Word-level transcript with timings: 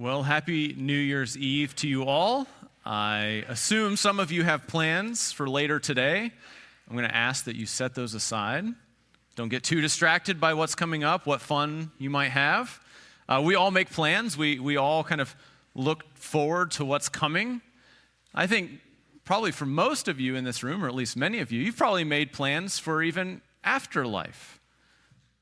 Well, 0.00 0.22
happy 0.22 0.74
New 0.78 0.96
Year's 0.96 1.36
Eve 1.36 1.76
to 1.76 1.86
you 1.86 2.06
all. 2.06 2.46
I 2.86 3.44
assume 3.48 3.98
some 3.98 4.18
of 4.18 4.32
you 4.32 4.44
have 4.44 4.66
plans 4.66 5.30
for 5.30 5.46
later 5.46 5.78
today. 5.78 6.32
I'm 6.88 6.96
going 6.96 7.06
to 7.06 7.14
ask 7.14 7.44
that 7.44 7.54
you 7.54 7.66
set 7.66 7.94
those 7.94 8.14
aside. 8.14 8.64
Don't 9.36 9.50
get 9.50 9.62
too 9.62 9.82
distracted 9.82 10.40
by 10.40 10.54
what's 10.54 10.74
coming 10.74 11.04
up, 11.04 11.26
what 11.26 11.42
fun 11.42 11.90
you 11.98 12.08
might 12.08 12.30
have. 12.30 12.80
Uh, 13.28 13.42
we 13.44 13.54
all 13.56 13.70
make 13.70 13.90
plans, 13.90 14.38
we, 14.38 14.58
we 14.58 14.78
all 14.78 15.04
kind 15.04 15.20
of 15.20 15.36
look 15.74 16.16
forward 16.16 16.70
to 16.70 16.84
what's 16.86 17.10
coming. 17.10 17.60
I 18.34 18.46
think 18.46 18.80
probably 19.26 19.52
for 19.52 19.66
most 19.66 20.08
of 20.08 20.18
you 20.18 20.34
in 20.34 20.44
this 20.44 20.62
room, 20.62 20.82
or 20.82 20.88
at 20.88 20.94
least 20.94 21.14
many 21.14 21.40
of 21.40 21.52
you, 21.52 21.60
you've 21.60 21.76
probably 21.76 22.04
made 22.04 22.32
plans 22.32 22.78
for 22.78 23.02
even 23.02 23.42
afterlife. 23.62 24.60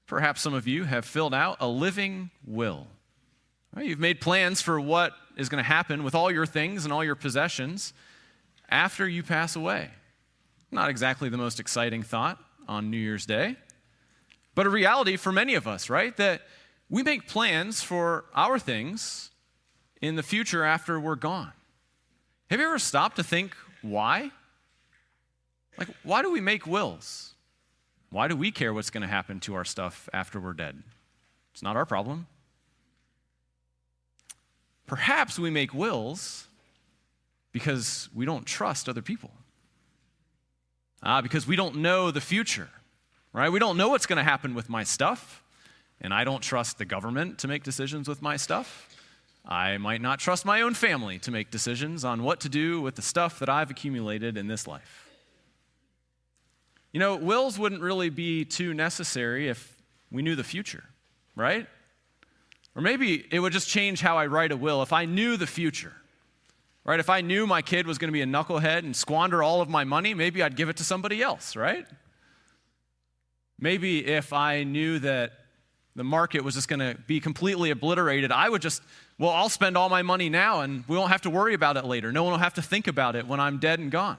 Perhaps 0.09 0.40
some 0.40 0.52
of 0.52 0.66
you 0.66 0.82
have 0.82 1.04
filled 1.04 1.32
out 1.32 1.59
a 1.61 1.68
living 1.68 2.30
will. 2.45 2.88
Right? 3.75 3.87
You've 3.87 3.98
made 3.98 4.21
plans 4.21 4.61
for 4.61 4.80
what 4.80 5.12
is 5.37 5.48
going 5.48 5.63
to 5.63 5.68
happen 5.68 6.03
with 6.03 6.14
all 6.14 6.31
your 6.31 6.46
things 6.46 6.85
and 6.85 6.93
all 6.93 7.04
your 7.04 7.14
possessions 7.14 7.93
after 8.68 9.09
you 9.09 9.22
pass 9.22 9.57
away. 9.57 9.90
Not 10.71 10.90
exactly 10.90 11.29
the 11.29 11.36
most 11.36 11.61
exciting 11.61 12.03
thought 12.03 12.39
on 12.67 12.90
New 12.90 12.99
Year's 12.99 13.25
Day, 13.25 13.57
but 14.54 14.67
a 14.67 14.71
reality 14.71 15.17
for 15.17 15.32
many 15.32 15.54
of 15.54 15.67
us, 15.67 15.89
right? 15.89 16.17
That 16.17 16.43
we 16.90 17.03
make 17.03 17.29
plans 17.29 17.82
for 17.82 18.25
our 18.35 18.59
things 18.59 19.31
in 20.00 20.17
the 20.17 20.23
future 20.23 20.64
after 20.64 20.98
we're 20.98 21.14
gone. 21.14 21.53
Have 22.50 22.61
you 22.61 22.67
ever 22.67 22.79
stopped 22.79 23.17
to 23.17 23.23
think 23.23 23.54
why? 23.82 24.31
Like, 25.76 25.89
why 26.03 26.23
do 26.23 26.32
we 26.32 26.40
make 26.40 26.67
wills? 26.67 27.35
Why 28.11 28.26
do 28.26 28.37
we 28.37 28.50
care 28.50 28.73
what's 28.73 28.90
going 28.90 29.03
to 29.03 29.09
happen 29.09 29.39
to 29.40 29.54
our 29.54 29.64
stuff 29.64 30.09
after 30.12 30.40
we're 30.40 30.54
dead? 30.54 30.82
It's 31.53 31.62
not 31.62 31.76
our 31.76 31.87
problem. 31.87 32.27
Perhaps 34.88 35.38
we 35.38 35.50
make 35.50 35.72
wills 35.72 36.48
because 37.52 38.08
we 38.14 38.25
don't 38.25 38.47
trust 38.47 38.89
other 38.89 39.03
people. 39.03 39.30
Ah, 41.03 41.20
because 41.20 41.47
we 41.47 41.55
don't 41.55 41.77
know 41.77 42.11
the 42.11 42.20
future, 42.20 42.70
right? 43.33 43.50
We 43.50 43.61
don't 43.61 43.77
know 43.77 43.91
what's 43.91 44.06
going 44.06 44.17
to 44.17 44.25
happen 44.25 44.55
with 44.55 44.69
my 44.69 44.83
stuff, 44.83 45.45
and 46.00 46.12
I 46.12 46.25
don't 46.25 46.41
trust 46.41 46.78
the 46.78 46.84
government 46.84 47.39
to 47.41 47.48
make 47.48 47.62
decisions 47.62 48.08
with 48.08 48.22
my 48.22 48.36
stuff. 48.36 48.89
I 49.47 49.78
might 49.78 50.00
not 50.00 50.19
trust 50.19 50.45
my 50.45 50.62
own 50.62 50.75
family 50.75 51.19
to 51.20 51.30
make 51.30 51.50
decisions 51.50 52.05
on 52.05 52.23
what 52.23 52.41
to 52.41 52.48
do 52.48 52.80
with 52.80 52.97
the 52.97 53.02
stuff 53.02 53.39
that 53.39 53.48
I've 53.48 53.70
accumulated 53.70 54.36
in 54.36 54.48
this 54.48 54.67
life. 54.67 55.08
You 56.92 57.00
know, 57.00 57.17
wills 57.17 57.58
wouldn't 57.58 57.83
really 57.83 58.11
be 58.11 58.45
too 58.45 58.73
necessary 58.73 59.48
if 59.48 59.77
we 60.11 60.23
knew 60.23 60.34
the 60.34 60.45
future, 60.45 60.84
right? 61.36 61.67
Or 62.79 62.81
maybe 62.81 63.27
it 63.33 63.41
would 63.41 63.53
just 63.53 63.67
change 63.67 64.01
how 64.01 64.19
I 64.19 64.27
write 64.27 64.53
a 64.53 64.57
will 64.57 64.83
if 64.83 64.93
I 64.93 65.05
knew 65.05 65.37
the 65.37 65.48
future. 65.48 65.93
Right? 66.85 67.01
If 67.01 67.11
I 67.11 67.23
knew 67.23 67.45
my 67.45 67.61
kid 67.61 67.89
was 67.89 67.98
going 67.98 68.07
to 68.07 68.12
be 68.12 68.23
a 68.23 68.27
knucklehead 68.27 68.79
and 68.79 68.95
squander 68.95 69.43
all 69.43 69.61
of 69.61 69.69
my 69.69 69.83
money, 69.83 70.15
maybe 70.15 70.45
I'd 70.45 70.55
give 70.55 70.69
it 70.69 70.77
to 70.77 70.85
somebody 70.85 71.20
else, 71.20 71.57
right? 71.57 71.85
Maybe 73.59 74.07
if 74.07 74.33
I 74.33 74.62
knew 74.62 75.01
that 75.01 75.33
the 75.97 76.05
market 76.05 76.45
was 76.45 76.55
just 76.55 76.69
going 76.69 76.79
to 76.79 76.97
be 77.09 77.19
completely 77.19 77.73
obliterated, 77.73 78.31
I 78.31 78.48
would 78.48 78.62
just, 78.62 78.81
well, 79.19 79.33
I'll 79.33 79.48
spend 79.48 79.77
all 79.77 79.89
my 79.89 80.03
money 80.03 80.29
now 80.29 80.61
and 80.61 80.85
we 80.87 80.97
won't 80.97 81.11
have 81.11 81.23
to 81.23 81.31
worry 81.31 81.55
about 81.55 81.77
it 81.77 81.85
later. 81.85 82.13
No 82.13 82.23
one 82.23 82.31
will 82.31 82.39
have 82.39 82.55
to 82.55 82.63
think 82.63 82.87
about 82.87 83.17
it 83.17 83.27
when 83.27 83.41
I'm 83.41 83.59
dead 83.59 83.81
and 83.81 83.91
gone. 83.91 84.19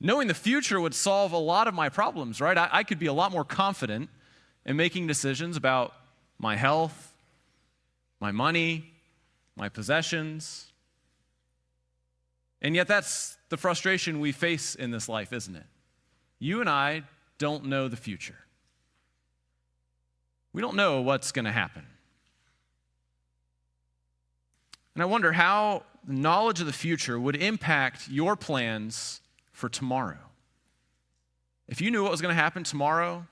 Knowing 0.00 0.26
the 0.26 0.34
future 0.34 0.80
would 0.80 0.94
solve 0.94 1.32
a 1.32 1.38
lot 1.38 1.68
of 1.68 1.74
my 1.74 1.90
problems, 1.90 2.40
right? 2.40 2.56
I, 2.56 2.70
I 2.72 2.82
could 2.82 2.98
be 2.98 3.06
a 3.06 3.12
lot 3.12 3.30
more 3.30 3.44
confident 3.44 4.08
in 4.64 4.74
making 4.74 5.06
decisions 5.06 5.58
about 5.58 5.92
my 6.38 6.56
health, 6.56 7.05
my 8.20 8.32
money, 8.32 8.92
my 9.56 9.68
possessions. 9.68 10.72
And 12.62 12.74
yet, 12.74 12.88
that's 12.88 13.36
the 13.48 13.56
frustration 13.56 14.20
we 14.20 14.32
face 14.32 14.74
in 14.74 14.90
this 14.90 15.08
life, 15.08 15.32
isn't 15.32 15.54
it? 15.54 15.66
You 16.38 16.60
and 16.60 16.68
I 16.68 17.02
don't 17.38 17.66
know 17.66 17.88
the 17.88 17.96
future. 17.96 18.36
We 20.52 20.62
don't 20.62 20.76
know 20.76 21.02
what's 21.02 21.32
going 21.32 21.44
to 21.44 21.52
happen. 21.52 21.86
And 24.94 25.02
I 25.02 25.06
wonder 25.06 25.32
how 25.32 25.82
knowledge 26.06 26.60
of 26.60 26.66
the 26.66 26.72
future 26.72 27.20
would 27.20 27.36
impact 27.36 28.08
your 28.08 28.36
plans 28.36 29.20
for 29.52 29.68
tomorrow. 29.68 30.16
If 31.68 31.80
you 31.80 31.90
knew 31.90 32.02
what 32.02 32.10
was 32.10 32.22
going 32.22 32.34
to 32.34 32.40
happen 32.40 32.64
tomorrow, 32.64 33.26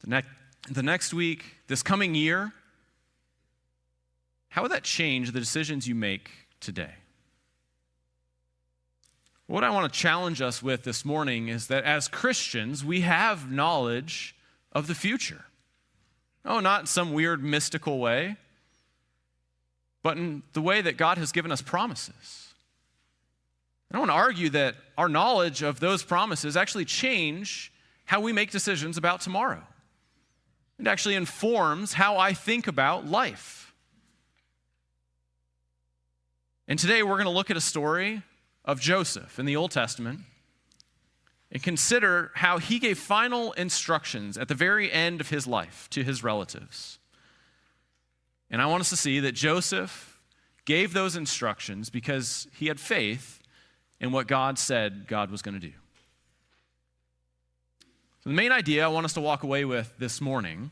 the, 0.00 0.10
ne- 0.10 0.22
the 0.70 0.82
next 0.82 1.14
week, 1.14 1.44
this 1.68 1.82
coming 1.82 2.14
year, 2.14 2.52
how 4.56 4.62
would 4.62 4.72
that 4.72 4.84
change 4.84 5.32
the 5.32 5.38
decisions 5.38 5.86
you 5.86 5.94
make 5.94 6.30
today? 6.60 6.94
What 9.46 9.62
I 9.62 9.68
want 9.68 9.92
to 9.92 10.00
challenge 10.00 10.40
us 10.40 10.62
with 10.62 10.82
this 10.82 11.04
morning 11.04 11.48
is 11.48 11.66
that 11.66 11.84
as 11.84 12.08
Christians, 12.08 12.82
we 12.82 13.02
have 13.02 13.52
knowledge 13.52 14.34
of 14.72 14.86
the 14.86 14.94
future. 14.94 15.44
Oh, 16.42 16.60
not 16.60 16.80
in 16.80 16.86
some 16.86 17.12
weird 17.12 17.44
mystical 17.44 17.98
way, 17.98 18.36
but 20.02 20.16
in 20.16 20.42
the 20.54 20.62
way 20.62 20.80
that 20.80 20.96
God 20.96 21.18
has 21.18 21.32
given 21.32 21.52
us 21.52 21.60
promises. 21.60 22.54
I 23.90 23.96
don't 23.96 24.08
want 24.08 24.10
to 24.10 24.24
argue 24.24 24.48
that 24.50 24.74
our 24.96 25.10
knowledge 25.10 25.60
of 25.60 25.80
those 25.80 26.02
promises 26.02 26.56
actually 26.56 26.86
change 26.86 27.70
how 28.06 28.22
we 28.22 28.32
make 28.32 28.52
decisions 28.52 28.96
about 28.96 29.20
tomorrow. 29.20 29.64
It 30.78 30.86
actually 30.86 31.16
informs 31.16 31.92
how 31.92 32.16
I 32.16 32.32
think 32.32 32.66
about 32.66 33.06
life. 33.06 33.65
And 36.68 36.78
today 36.78 37.02
we're 37.02 37.14
going 37.14 37.26
to 37.26 37.30
look 37.30 37.50
at 37.50 37.56
a 37.56 37.60
story 37.60 38.22
of 38.64 38.80
Joseph 38.80 39.38
in 39.38 39.46
the 39.46 39.54
Old 39.54 39.70
Testament 39.70 40.20
and 41.52 41.62
consider 41.62 42.32
how 42.34 42.58
he 42.58 42.80
gave 42.80 42.98
final 42.98 43.52
instructions 43.52 44.36
at 44.36 44.48
the 44.48 44.54
very 44.54 44.90
end 44.90 45.20
of 45.20 45.30
his 45.30 45.46
life 45.46 45.88
to 45.90 46.02
his 46.02 46.24
relatives. 46.24 46.98
And 48.50 48.60
I 48.60 48.66
want 48.66 48.80
us 48.80 48.90
to 48.90 48.96
see 48.96 49.20
that 49.20 49.32
Joseph 49.32 50.20
gave 50.64 50.92
those 50.92 51.14
instructions 51.14 51.88
because 51.88 52.48
he 52.52 52.66
had 52.66 52.80
faith 52.80 53.40
in 54.00 54.10
what 54.10 54.26
God 54.26 54.58
said 54.58 55.06
God 55.06 55.30
was 55.30 55.42
going 55.42 55.54
to 55.54 55.60
do. 55.60 55.72
So, 58.24 58.30
the 58.30 58.36
main 58.36 58.50
idea 58.50 58.84
I 58.84 58.88
want 58.88 59.04
us 59.04 59.12
to 59.14 59.20
walk 59.20 59.44
away 59.44 59.64
with 59.64 59.94
this 59.98 60.20
morning 60.20 60.70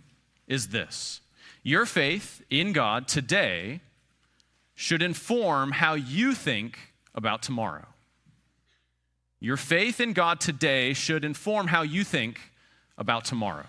is 0.49 0.69
this 0.69 1.21
Your 1.63 1.87
faith 1.87 2.43
in 2.51 2.73
God 2.73 3.07
today 3.07 3.81
should 4.75 5.03
inform 5.03 5.73
how 5.73 5.95
you 5.95 6.35
think 6.35 6.79
about 7.15 7.43
tomorrow. 7.43 7.87
Your 9.41 9.57
faith 9.57 10.01
in 10.01 10.13
God 10.13 10.41
today 10.41 10.93
should 10.95 11.25
inform 11.25 11.69
how 11.69 11.83
you 11.83 12.03
think 12.03 12.41
about 12.97 13.25
tomorrow. 13.25 13.67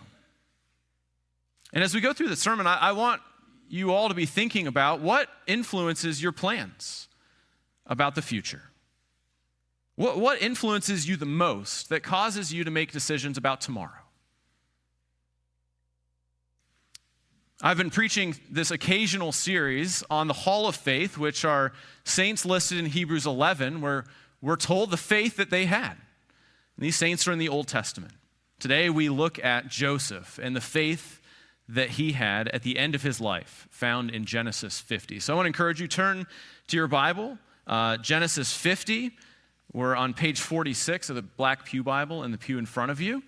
And 1.73 1.83
as 1.83 1.93
we 1.93 2.01
go 2.01 2.13
through 2.13 2.29
the 2.29 2.35
sermon, 2.35 2.65
I, 2.65 2.77
I, 2.77 2.91
want 2.93 3.21
you 3.67 3.91
all 3.91 4.07
to 4.07 4.15
be 4.15 4.25
thinking 4.25 4.67
about 4.67 5.01
what 5.01 5.27
influences 5.47 6.23
your 6.23 6.31
plans 6.31 7.09
about 7.85 8.15
the 8.15 8.21
future. 8.21 8.61
What, 9.95 10.17
what 10.17 10.41
influences 10.41 11.07
you 11.07 11.17
the 11.17 11.25
most 11.25 11.89
that 11.89 12.03
causes 12.03 12.53
you 12.53 12.63
to 12.63 12.71
make 12.71 12.91
decisions 12.91 13.37
about 13.37 13.61
tomorrow? 13.61 14.04
I've 17.61 17.77
been 17.77 17.89
preaching 17.89 18.35
this 18.51 18.69
occasional 18.69 19.31
series 19.31 20.03
on 20.09 20.27
the 20.27 20.33
Hall 20.33 20.67
of 20.67 20.75
Faith, 20.75 21.17
which 21.17 21.45
are 21.45 21.71
saints 22.03 22.45
listed 22.45 22.77
in 22.77 22.85
Hebrews 22.85 23.25
11, 23.25 23.79
where 23.79 24.03
we're 24.41 24.57
told 24.57 24.91
the 24.91 24.97
faith 24.97 25.37
that 25.37 25.51
they 25.51 25.65
had. 25.65 25.91
And 25.91 26.85
these 26.85 26.97
saints 26.97 27.25
are 27.29 27.31
in 27.31 27.39
the 27.39 27.47
Old 27.47 27.69
Testament. 27.69 28.11
Today 28.59 28.89
we 28.89 29.07
look 29.07 29.41
at 29.41 29.69
Joseph 29.69 30.37
and 30.43 30.53
the 30.53 30.59
faith 30.59 31.21
that 31.69 31.91
he 31.91 32.11
had 32.11 32.49
at 32.49 32.63
the 32.63 32.77
end 32.77 32.93
of 32.93 33.03
his 33.03 33.21
life, 33.21 33.69
found 33.71 34.11
in 34.11 34.25
Genesis 34.25 34.81
50. 34.81 35.21
So 35.21 35.31
I 35.31 35.35
want 35.37 35.45
to 35.45 35.47
encourage 35.47 35.79
you 35.79 35.87
turn 35.87 36.27
to 36.67 36.75
your 36.75 36.87
Bible, 36.87 37.37
uh, 37.67 37.95
Genesis 37.97 38.53
50. 38.53 39.11
We're 39.71 39.95
on 39.95 40.13
page 40.13 40.41
46 40.41 41.09
of 41.09 41.15
the 41.15 41.21
Black 41.21 41.63
Pew 41.63 41.83
Bible 41.83 42.25
in 42.25 42.31
the 42.31 42.37
pew 42.37 42.57
in 42.57 42.65
front 42.65 42.91
of 42.91 42.99
you 42.99 43.23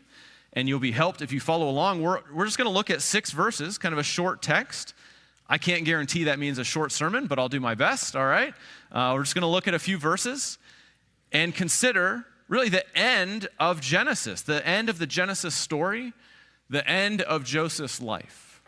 and 0.57 0.67
you'll 0.67 0.79
be 0.79 0.91
helped 0.91 1.21
if 1.21 1.31
you 1.31 1.39
follow 1.39 1.69
along. 1.69 2.01
We're, 2.01 2.19
we're 2.33 2.45
just 2.45 2.57
going 2.57 2.67
to 2.67 2.73
look 2.73 2.89
at 2.89 3.03
six 3.03 3.29
verses, 3.29 3.77
kind 3.77 3.93
of 3.93 3.99
a 3.99 4.03
short 4.03 4.41
text. 4.41 4.95
I 5.47 5.59
can't 5.59 5.85
guarantee 5.85 6.23
that 6.23 6.39
means 6.39 6.57
a 6.57 6.63
short 6.63 6.91
sermon, 6.91 7.27
but 7.27 7.37
I'll 7.37 7.47
do 7.47 7.59
my 7.59 7.75
best, 7.75 8.15
all 8.15 8.25
right? 8.25 8.55
Uh, 8.91 9.11
we're 9.13 9.21
just 9.21 9.35
going 9.35 9.43
to 9.43 9.47
look 9.49 9.67
at 9.67 9.75
a 9.75 9.79
few 9.79 9.99
verses 9.99 10.57
and 11.31 11.53
consider 11.53 12.25
really 12.47 12.69
the 12.69 12.83
end 12.97 13.47
of 13.59 13.81
Genesis, 13.81 14.41
the 14.41 14.65
end 14.65 14.89
of 14.89 14.97
the 14.97 15.05
Genesis 15.05 15.53
story, 15.53 16.11
the 16.71 16.85
end 16.89 17.21
of 17.21 17.43
Joseph's 17.43 18.01
life. 18.01 18.63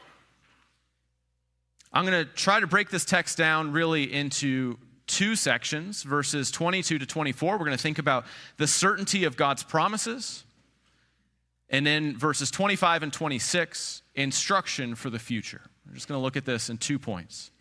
I'm 1.91 2.05
going 2.05 2.23
to 2.23 2.31
try 2.31 2.59
to 2.59 2.67
break 2.67 2.91
this 2.91 3.03
text 3.03 3.35
down 3.35 3.71
really 3.71 4.13
into 4.13 4.77
two 5.07 5.35
sections, 5.35 6.03
verses 6.03 6.51
22 6.51 6.99
to 6.99 7.05
24. 7.07 7.53
We're 7.53 7.65
going 7.65 7.75
to 7.75 7.81
think 7.81 7.97
about 7.97 8.25
the 8.57 8.67
certainty 8.67 9.23
of 9.23 9.35
God's 9.35 9.63
promises 9.63 10.43
and 11.69 11.85
then 11.85 12.17
verses 12.17 12.49
25 12.51 13.03
and 13.03 13.13
26, 13.13 14.01
instruction 14.15 14.95
for 14.95 15.09
the 15.09 15.19
future. 15.19 15.61
We're 15.85 15.93
just 15.93 16.07
going 16.07 16.19
to 16.19 16.23
look 16.23 16.37
at 16.37 16.45
this 16.45 16.69
in 16.69 16.77
two 16.77 16.99
points. 16.99 17.51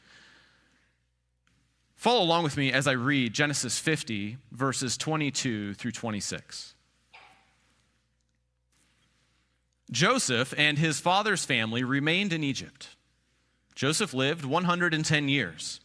Follow 1.97 2.23
along 2.23 2.45
with 2.45 2.57
me 2.57 2.73
as 2.73 2.87
I 2.87 2.93
read 2.93 3.35
Genesis 3.35 3.79
50, 3.79 4.39
verses 4.53 4.97
22 4.97 5.75
through 5.75 5.91
26. 5.91 6.75
Joseph 9.91 10.55
and 10.57 10.79
his 10.79 11.01
father's 11.01 11.45
family 11.45 11.83
remained 11.83 12.33
in 12.33 12.45
Egypt. 12.45 12.97
Joseph 13.75 14.15
lived 14.15 14.45
110 14.45 15.29
years. 15.29 15.81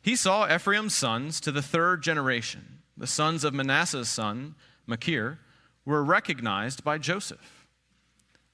He 0.00 0.16
saw 0.16 0.52
Ephraim's 0.52 0.94
sons 0.94 1.40
to 1.40 1.52
the 1.52 1.62
third 1.62 2.02
generation. 2.02 2.80
The 2.96 3.06
sons 3.06 3.44
of 3.44 3.54
Manasseh's 3.54 4.08
son, 4.08 4.54
Machir, 4.86 5.38
were 5.84 6.04
recognized 6.04 6.84
by 6.84 6.98
Joseph. 6.98 7.57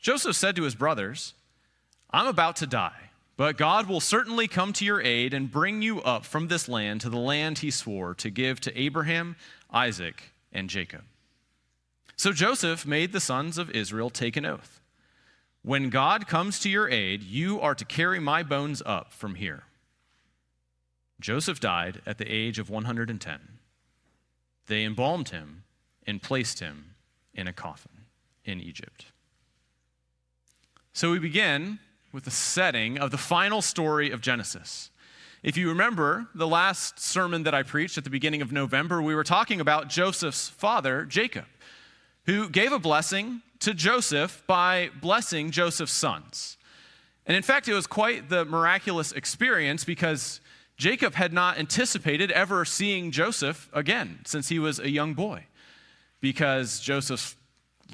Joseph 0.04 0.36
said 0.36 0.54
to 0.56 0.64
his 0.64 0.74
brothers, 0.74 1.32
I'm 2.10 2.26
about 2.26 2.56
to 2.56 2.66
die, 2.66 3.08
but 3.38 3.56
God 3.56 3.88
will 3.88 4.00
certainly 4.00 4.46
come 4.46 4.74
to 4.74 4.84
your 4.84 5.00
aid 5.00 5.32
and 5.32 5.50
bring 5.50 5.80
you 5.80 6.02
up 6.02 6.26
from 6.26 6.48
this 6.48 6.68
land 6.68 7.00
to 7.00 7.08
the 7.08 7.16
land 7.16 7.60
he 7.60 7.70
swore 7.70 8.12
to 8.16 8.28
give 8.28 8.60
to 8.60 8.78
Abraham, 8.78 9.34
Isaac, 9.72 10.34
and 10.52 10.68
Jacob. 10.68 11.04
So 12.16 12.34
Joseph 12.34 12.84
made 12.84 13.12
the 13.12 13.18
sons 13.18 13.56
of 13.56 13.70
Israel 13.70 14.10
take 14.10 14.36
an 14.36 14.44
oath. 14.44 14.82
When 15.62 15.88
God 15.88 16.26
comes 16.26 16.60
to 16.60 16.68
your 16.68 16.90
aid, 16.90 17.22
you 17.22 17.58
are 17.62 17.74
to 17.74 17.86
carry 17.86 18.20
my 18.20 18.42
bones 18.42 18.82
up 18.84 19.10
from 19.10 19.36
here. 19.36 19.62
Joseph 21.18 21.60
died 21.60 22.02
at 22.04 22.18
the 22.18 22.30
age 22.30 22.58
of 22.58 22.68
110. 22.68 23.38
They 24.66 24.84
embalmed 24.84 25.30
him 25.30 25.64
and 26.06 26.20
placed 26.20 26.60
him 26.60 26.90
in 27.32 27.48
a 27.48 27.54
coffin 27.54 28.02
in 28.44 28.60
Egypt. 28.60 29.06
So 30.96 31.10
we 31.10 31.18
begin 31.18 31.80
with 32.12 32.22
the 32.22 32.30
setting 32.30 33.00
of 33.00 33.10
the 33.10 33.18
final 33.18 33.60
story 33.60 34.12
of 34.12 34.20
Genesis. 34.20 34.90
If 35.42 35.56
you 35.56 35.68
remember 35.68 36.28
the 36.36 36.46
last 36.46 37.00
sermon 37.00 37.42
that 37.42 37.52
I 37.52 37.64
preached 37.64 37.98
at 37.98 38.04
the 38.04 38.10
beginning 38.10 38.42
of 38.42 38.52
November, 38.52 39.02
we 39.02 39.16
were 39.16 39.24
talking 39.24 39.60
about 39.60 39.88
Joseph's 39.88 40.48
father, 40.50 41.04
Jacob, 41.04 41.46
who 42.26 42.48
gave 42.48 42.70
a 42.70 42.78
blessing 42.78 43.42
to 43.58 43.74
Joseph 43.74 44.44
by 44.46 44.90
blessing 45.00 45.50
Joseph's 45.50 45.90
sons. 45.90 46.58
And 47.26 47.36
in 47.36 47.42
fact, 47.42 47.66
it 47.66 47.74
was 47.74 47.88
quite 47.88 48.28
the 48.28 48.44
miraculous 48.44 49.10
experience 49.10 49.84
because 49.84 50.40
Jacob 50.76 51.14
had 51.14 51.32
not 51.32 51.58
anticipated 51.58 52.30
ever 52.30 52.64
seeing 52.64 53.10
Joseph 53.10 53.68
again 53.72 54.20
since 54.24 54.48
he 54.48 54.60
was 54.60 54.78
a 54.78 54.90
young 54.90 55.14
boy. 55.14 55.46
Because 56.20 56.78
Joseph's 56.78 57.34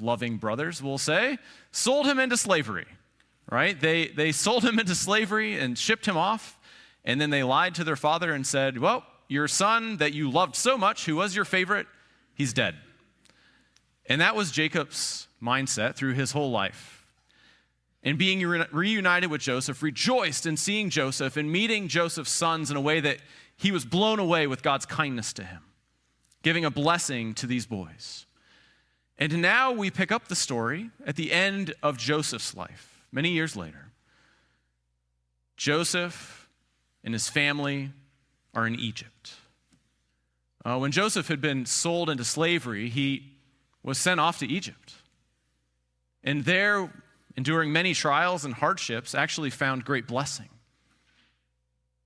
loving 0.01 0.37
brothers, 0.37 0.81
will 0.81 0.97
say, 0.97 1.37
sold 1.71 2.05
him 2.05 2.19
into 2.19 2.37
slavery, 2.37 2.87
right? 3.49 3.79
They, 3.79 4.07
they 4.07 4.31
sold 4.31 4.63
him 4.63 4.79
into 4.79 4.95
slavery 4.95 5.59
and 5.59 5.77
shipped 5.77 6.05
him 6.05 6.17
off. 6.17 6.57
And 7.03 7.19
then 7.19 7.29
they 7.29 7.43
lied 7.43 7.75
to 7.75 7.83
their 7.83 7.95
father 7.95 8.33
and 8.33 8.45
said, 8.45 8.77
Well, 8.77 9.05
your 9.27 9.47
son 9.47 9.97
that 9.97 10.13
you 10.13 10.29
loved 10.29 10.55
so 10.55 10.77
much, 10.77 11.05
who 11.05 11.15
was 11.15 11.35
your 11.35 11.45
favorite, 11.45 11.87
he's 12.33 12.53
dead. 12.53 12.75
And 14.05 14.21
that 14.21 14.35
was 14.35 14.51
Jacob's 14.51 15.27
mindset 15.41 15.95
through 15.95 16.13
his 16.13 16.33
whole 16.33 16.51
life. 16.51 17.05
And 18.03 18.17
being 18.17 18.45
re- 18.45 18.65
reunited 18.71 19.29
with 19.29 19.41
Joseph, 19.41 19.81
rejoiced 19.81 20.45
in 20.45 20.57
seeing 20.57 20.89
Joseph 20.89 21.37
and 21.37 21.51
meeting 21.51 21.87
Joseph's 21.87 22.31
sons 22.31 22.71
in 22.71 22.77
a 22.77 22.81
way 22.81 22.99
that 22.99 23.19
he 23.55 23.71
was 23.71 23.85
blown 23.85 24.19
away 24.19 24.47
with 24.47 24.63
God's 24.63 24.85
kindness 24.85 25.33
to 25.33 25.43
him, 25.43 25.61
giving 26.41 26.65
a 26.65 26.71
blessing 26.71 27.33
to 27.35 27.47
these 27.47 27.65
boys. 27.65 28.25
And 29.21 29.39
now 29.39 29.71
we 29.71 29.91
pick 29.91 30.11
up 30.11 30.29
the 30.29 30.35
story 30.35 30.89
at 31.05 31.15
the 31.15 31.31
end 31.31 31.75
of 31.83 31.95
Joseph's 31.95 32.55
life, 32.55 33.03
many 33.11 33.29
years 33.29 33.55
later. 33.55 33.91
Joseph 35.55 36.49
and 37.03 37.13
his 37.13 37.29
family 37.29 37.91
are 38.55 38.65
in 38.65 38.79
Egypt. 38.79 39.33
Uh, 40.65 40.79
when 40.79 40.91
Joseph 40.91 41.27
had 41.27 41.39
been 41.39 41.67
sold 41.67 42.09
into 42.09 42.23
slavery, 42.23 42.89
he 42.89 43.33
was 43.83 43.99
sent 43.99 44.19
off 44.19 44.39
to 44.39 44.47
Egypt. 44.47 44.95
And 46.23 46.43
there, 46.43 46.91
enduring 47.37 47.71
many 47.71 47.93
trials 47.93 48.43
and 48.43 48.55
hardships, 48.55 49.13
actually 49.13 49.51
found 49.51 49.85
great 49.85 50.07
blessing, 50.07 50.49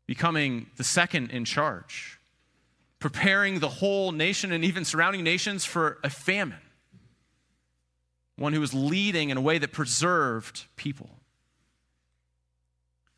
becoming 0.06 0.68
the 0.76 0.84
second 0.84 1.32
in 1.32 1.46
charge, 1.46 2.20
preparing 3.00 3.60
the 3.60 3.70
whole 3.70 4.12
nation 4.12 4.52
and 4.52 4.66
even 4.66 4.84
surrounding 4.84 5.24
nations 5.24 5.64
for 5.64 5.98
a 6.04 6.10
famine, 6.10 6.60
one 8.38 8.54
who 8.54 8.60
was 8.60 8.74
leading 8.74 9.30
in 9.30 9.38
a 9.38 9.42
way 9.42 9.58
that 9.58 9.72
preserved 9.72 10.66
people. 10.76 11.10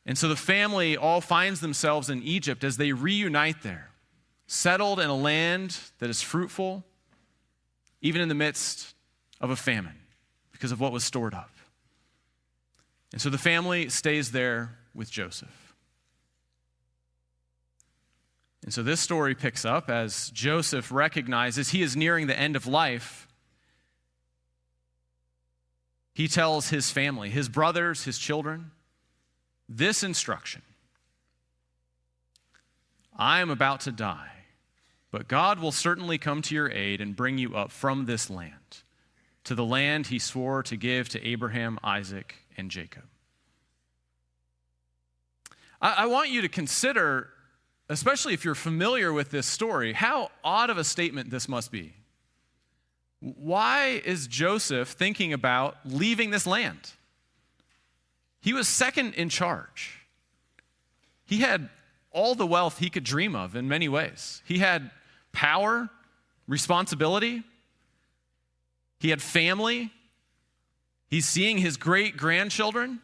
And 0.05 0.17
so 0.17 0.27
the 0.27 0.35
family 0.35 0.95
all 0.95 1.21
finds 1.21 1.59
themselves 1.59 2.09
in 2.09 2.23
Egypt 2.23 2.63
as 2.63 2.77
they 2.77 2.93
reunite 2.93 3.61
there, 3.61 3.89
settled 4.45 4.99
in 4.99 5.09
a 5.09 5.15
land 5.15 5.77
that 5.99 6.09
is 6.09 6.21
fruitful, 6.21 6.85
even 8.01 8.21
in 8.21 8.29
the 8.29 8.35
midst 8.35 8.93
of 9.41 9.49
a 9.49 9.55
famine 9.55 9.99
because 10.51 10.71
of 10.71 10.79
what 10.79 10.91
was 10.91 11.03
stored 11.03 11.33
up. 11.33 11.51
And 13.11 13.21
so 13.21 13.29
the 13.29 13.37
family 13.37 13.89
stays 13.89 14.31
there 14.31 14.77
with 14.93 15.11
Joseph. 15.11 15.73
And 18.63 18.73
so 18.73 18.83
this 18.83 18.99
story 18.99 19.35
picks 19.35 19.63
up 19.63 19.89
as 19.89 20.29
Joseph 20.31 20.91
recognizes 20.91 21.69
he 21.69 21.81
is 21.81 21.95
nearing 21.95 22.27
the 22.27 22.37
end 22.37 22.55
of 22.55 22.67
life. 22.67 23.26
He 26.17 26.27
tells 26.27 26.69
his 26.69 26.89
family, 26.89 27.29
his 27.29 27.47
brothers, 27.47 28.05
his 28.05 28.17
children, 28.17 28.71
this 29.69 30.01
instruction 30.01 30.63
I 33.15 33.39
am 33.39 33.51
about 33.51 33.81
to 33.81 33.91
die, 33.91 34.31
but 35.11 35.27
God 35.27 35.59
will 35.59 35.71
certainly 35.71 36.17
come 36.17 36.41
to 36.41 36.55
your 36.55 36.71
aid 36.71 37.01
and 37.01 37.15
bring 37.15 37.37
you 37.37 37.55
up 37.55 37.71
from 37.71 38.07
this 38.07 38.31
land 38.31 38.81
to 39.43 39.53
the 39.53 39.63
land 39.63 40.07
he 40.07 40.17
swore 40.17 40.63
to 40.63 40.75
give 40.75 41.07
to 41.09 41.23
Abraham, 41.23 41.77
Isaac, 41.83 42.33
and 42.57 42.71
Jacob. 42.71 43.03
I, 45.79 45.93
I 45.97 46.05
want 46.07 46.31
you 46.31 46.41
to 46.41 46.49
consider, 46.49 47.29
especially 47.89 48.33
if 48.33 48.43
you're 48.43 48.55
familiar 48.55 49.13
with 49.13 49.29
this 49.29 49.45
story, 49.45 49.93
how 49.93 50.31
odd 50.43 50.71
of 50.71 50.79
a 50.79 50.83
statement 50.83 51.29
this 51.29 51.47
must 51.47 51.71
be. 51.71 51.93
Why 53.19 54.01
is 54.05 54.27
Joseph 54.27 54.89
thinking 54.89 55.33
about 55.33 55.77
leaving 55.85 56.29
this 56.29 56.45
land? 56.45 56.91
He 58.41 58.53
was 58.53 58.67
second 58.67 59.15
in 59.15 59.29
charge. 59.29 60.05
He 61.25 61.39
had 61.39 61.69
all 62.11 62.35
the 62.35 62.47
wealth 62.47 62.77
he 62.77 62.89
could 62.89 63.03
dream 63.03 63.35
of 63.35 63.55
in 63.55 63.67
many 63.67 63.89
ways. 63.89 64.41
He 64.45 64.59
had 64.59 64.91
power, 65.31 65.89
responsibility, 66.47 67.43
he 68.99 69.09
had 69.09 69.21
family. 69.21 69.91
He's 71.09 71.25
seeing 71.25 71.57
his 71.57 71.77
great 71.77 72.17
grandchildren. 72.17 72.99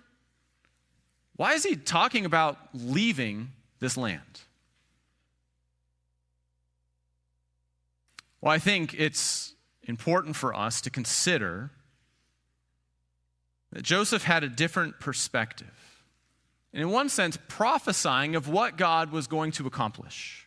Why 1.35 1.53
is 1.53 1.63
he 1.63 1.75
talking 1.75 2.25
about 2.25 2.57
leaving 2.73 3.51
this 3.79 3.95
land? 3.95 4.41
Well, 8.41 8.51
I 8.51 8.59
think 8.59 8.93
it's 8.93 9.53
important 9.83 10.35
for 10.35 10.55
us 10.55 10.81
to 10.81 10.89
consider 10.89 11.71
that 13.71 13.83
Joseph 13.83 14.23
had 14.23 14.43
a 14.43 14.49
different 14.49 14.99
perspective. 14.99 16.03
And 16.73 16.81
in 16.81 16.89
one 16.89 17.09
sense, 17.09 17.37
prophesying 17.47 18.35
of 18.35 18.47
what 18.47 18.77
God 18.77 19.11
was 19.11 19.27
going 19.27 19.51
to 19.53 19.67
accomplish. 19.67 20.43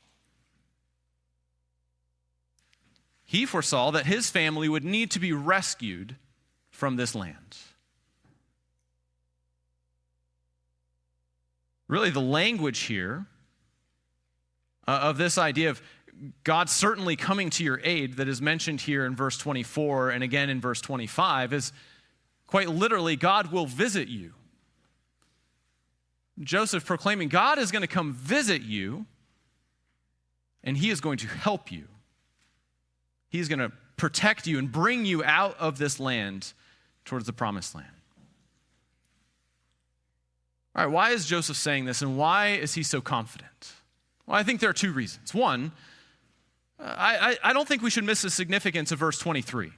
he 3.26 3.44
foresaw 3.44 3.90
that 3.90 4.06
his 4.06 4.30
family 4.30 4.68
would 4.68 4.84
need 4.84 5.10
to 5.10 5.18
be 5.18 5.32
rescued 5.32 6.14
from 6.70 6.94
this 6.94 7.14
land. 7.14 7.56
Really, 11.88 12.10
the 12.10 12.20
language 12.20 12.80
here 12.80 13.26
uh, 14.86 15.00
of 15.02 15.18
this 15.18 15.38
idea 15.38 15.70
of 15.70 15.82
God 16.44 16.70
certainly 16.70 17.16
coming 17.16 17.50
to 17.50 17.64
your 17.64 17.80
aid 17.84 18.16
that 18.16 18.28
is 18.28 18.40
mentioned 18.40 18.80
here 18.80 19.04
in 19.04 19.14
verse 19.14 19.36
24 19.38 20.10
and 20.10 20.24
again 20.24 20.48
in 20.48 20.60
verse 20.60 20.80
25 20.80 21.52
is 21.52 21.72
quite 22.46 22.68
literally 22.68 23.16
God 23.16 23.52
will 23.52 23.66
visit 23.66 24.08
you. 24.08 24.32
Joseph 26.40 26.84
proclaiming, 26.84 27.28
God 27.28 27.58
is 27.58 27.70
going 27.70 27.82
to 27.82 27.88
come 27.88 28.12
visit 28.12 28.62
you 28.62 29.06
and 30.62 30.76
he 30.76 30.90
is 30.90 31.00
going 31.00 31.18
to 31.18 31.26
help 31.26 31.70
you. 31.70 31.84
He's 33.28 33.48
going 33.48 33.58
to 33.58 33.72
protect 33.96 34.46
you 34.46 34.58
and 34.58 34.70
bring 34.70 35.04
you 35.04 35.24
out 35.24 35.56
of 35.58 35.78
this 35.78 35.98
land 35.98 36.52
towards 37.04 37.26
the 37.26 37.32
promised 37.32 37.74
land. 37.74 37.88
All 40.74 40.84
right, 40.84 40.92
why 40.92 41.10
is 41.10 41.24
Joseph 41.24 41.56
saying 41.56 41.86
this 41.86 42.02
and 42.02 42.18
why 42.18 42.48
is 42.48 42.74
he 42.74 42.82
so 42.82 43.00
confident? 43.00 43.72
Well, 44.26 44.36
I 44.36 44.42
think 44.42 44.60
there 44.60 44.68
are 44.68 44.74
two 44.74 44.92
reasons. 44.92 45.32
One, 45.32 45.72
I, 46.78 47.38
I, 47.42 47.52
don't 47.52 47.66
think 47.66 47.82
we 47.82 47.90
should 47.90 48.04
miss 48.04 48.22
the 48.22 48.30
significance 48.30 48.92
of 48.92 48.98
verse 48.98 49.18
23. 49.18 49.72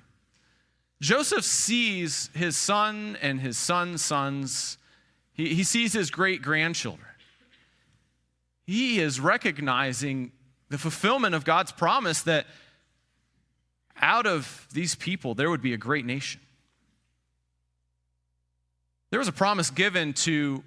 Joseph 1.01 1.45
sees 1.45 2.29
his 2.35 2.57
son 2.57 3.17
and 3.23 3.41
his 3.41 3.57
son's 3.57 4.03
sons, 4.03 4.79
he, 5.33 5.55
he 5.55 5.63
sees 5.63 5.93
his 5.93 6.11
great 6.11 6.43
grandchildren. 6.43 7.07
He 8.67 9.01
is 9.01 9.21
recognizing 9.21 10.33
the 10.71 10.79
fulfillment 10.79 11.35
of 11.35 11.45
God's 11.45 11.73
promise 11.73 12.23
that 12.23 12.47
out 13.97 14.27
of 14.27 14.67
these 14.73 14.95
people 14.95 15.35
there 15.35 15.51
would 15.51 15.63
be 15.63 15.73
a 15.73 15.79
great 15.79 16.05
nation. 16.05 16.41
There 19.11 19.19
was 19.19 19.29
a 19.29 19.33
promise 19.33 19.71
given 19.71 20.13
to 20.15 20.63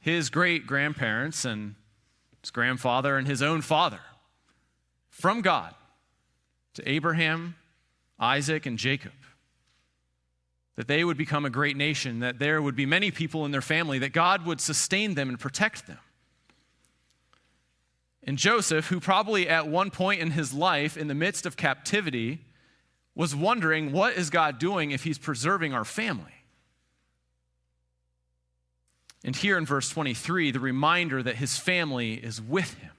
his 0.00 0.30
great 0.30 0.66
grandparents 0.66 1.44
and 1.44 1.74
his 2.40 2.50
grandfather 2.50 3.16
and 3.16 3.28
his 3.28 3.42
own 3.42 3.60
father 3.60 4.00
from 5.16 5.40
God 5.40 5.74
to 6.74 6.86
Abraham, 6.86 7.54
Isaac, 8.18 8.66
and 8.66 8.78
Jacob 8.78 9.12
that 10.76 10.88
they 10.88 11.02
would 11.04 11.16
become 11.16 11.46
a 11.46 11.50
great 11.50 11.74
nation, 11.74 12.20
that 12.20 12.38
there 12.38 12.60
would 12.60 12.76
be 12.76 12.84
many 12.84 13.10
people 13.10 13.46
in 13.46 13.50
their 13.50 13.62
family, 13.62 13.98
that 13.98 14.12
God 14.12 14.44
would 14.44 14.60
sustain 14.60 15.14
them 15.14 15.30
and 15.30 15.40
protect 15.40 15.86
them. 15.86 15.98
And 18.24 18.36
Joseph, 18.36 18.88
who 18.88 19.00
probably 19.00 19.48
at 19.48 19.66
one 19.68 19.90
point 19.90 20.20
in 20.20 20.32
his 20.32 20.52
life, 20.52 20.98
in 20.98 21.08
the 21.08 21.14
midst 21.14 21.46
of 21.46 21.56
captivity, 21.56 22.40
was 23.14 23.34
wondering, 23.34 23.90
what 23.90 24.18
is 24.18 24.28
God 24.28 24.58
doing 24.58 24.90
if 24.90 25.04
he's 25.04 25.16
preserving 25.16 25.72
our 25.72 25.84
family? 25.84 26.44
And 29.24 29.34
here 29.34 29.56
in 29.56 29.64
verse 29.64 29.88
23, 29.88 30.50
the 30.50 30.60
reminder 30.60 31.22
that 31.22 31.36
his 31.36 31.56
family 31.56 32.14
is 32.14 32.42
with 32.42 32.74
him, 32.74 32.92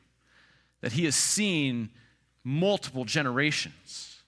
that 0.82 0.94
he 0.94 1.06
has 1.06 1.16
seen 1.16 1.90
multiple 2.48 3.04
generations, 3.04 4.24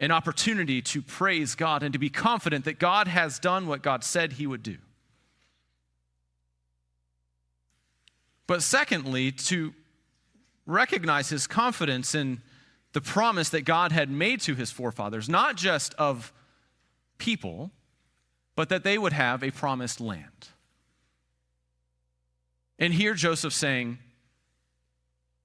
an 0.00 0.10
opportunity 0.10 0.82
to 0.82 1.00
praise 1.00 1.54
God 1.54 1.84
and 1.84 1.92
to 1.92 1.98
be 1.98 2.10
confident 2.10 2.64
that 2.64 2.80
God 2.80 3.06
has 3.06 3.38
done 3.38 3.68
what 3.68 3.82
God 3.82 4.02
said 4.02 4.32
he 4.32 4.48
would 4.48 4.64
do. 4.64 4.78
But 8.48 8.64
secondly, 8.64 9.30
to 9.30 9.72
recognize 10.66 11.28
his 11.28 11.46
confidence 11.46 12.16
in 12.16 12.42
the 12.94 13.00
promise 13.00 13.50
that 13.50 13.64
God 13.64 13.92
had 13.92 14.10
made 14.10 14.40
to 14.40 14.56
his 14.56 14.72
forefathers, 14.72 15.28
not 15.28 15.56
just 15.56 15.94
of 15.94 16.32
people, 17.18 17.70
but 18.56 18.70
that 18.70 18.82
they 18.82 18.98
would 18.98 19.12
have 19.12 19.44
a 19.44 19.52
promised 19.52 20.00
land. 20.00 20.48
And 22.76 22.92
here 22.92 23.14
Joseph 23.14 23.52
saying, 23.52 23.98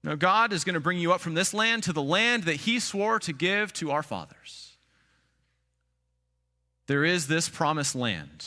No, 0.06 0.14
God 0.14 0.52
is 0.52 0.62
going 0.62 0.74
to 0.74 0.80
bring 0.80 0.98
you 0.98 1.12
up 1.12 1.20
from 1.20 1.34
this 1.34 1.52
land 1.52 1.82
to 1.82 1.92
the 1.92 2.00
land 2.00 2.44
that 2.44 2.54
he 2.54 2.78
swore 2.78 3.18
to 3.18 3.32
give 3.32 3.72
to 3.72 3.90
our 3.90 4.04
fathers. 4.04 4.76
There 6.86 7.04
is 7.04 7.26
this 7.26 7.48
promised 7.48 7.96
land, 7.96 8.46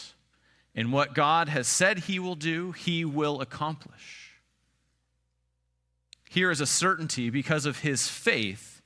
and 0.74 0.94
what 0.94 1.14
God 1.14 1.50
has 1.50 1.68
said 1.68 2.00
he 2.00 2.18
will 2.18 2.36
do, 2.36 2.72
he 2.72 3.04
will 3.04 3.42
accomplish. 3.42 4.32
Here 6.30 6.50
is 6.50 6.62
a 6.62 6.66
certainty 6.66 7.30
because 7.30 7.66
of 7.66 7.80
his 7.80 8.08
faith 8.08 8.82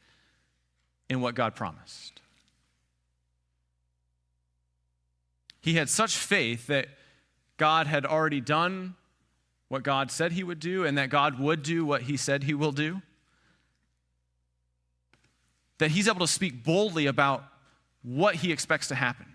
in 1.08 1.22
what 1.22 1.36
God 1.36 1.54
promised. 1.54 2.22
He 5.62 5.76
had 5.76 5.90
such 5.90 6.18
faith 6.18 6.66
that 6.66 6.88
God 7.58 7.86
had 7.86 8.04
already 8.04 8.42
done 8.42 8.96
what 9.74 9.82
God 9.82 10.12
said 10.12 10.34
he 10.34 10.44
would 10.44 10.60
do 10.60 10.86
and 10.86 11.00
that 11.00 11.10
God 11.10 11.40
would 11.40 11.64
do 11.64 11.84
what 11.84 12.04
he 12.04 12.16
said 12.16 12.44
he 12.44 12.54
will 12.54 12.72
do. 12.72 13.02
That 15.80 15.90
he's 15.90 16.08
able 16.08 16.20
to 16.20 16.28
speak 16.28 16.64
boldly 16.64 17.08
about 17.08 17.44
what 18.04 18.36
he 18.36 18.52
expects 18.52 18.90
to 18.90 18.96
happen. 18.96 19.26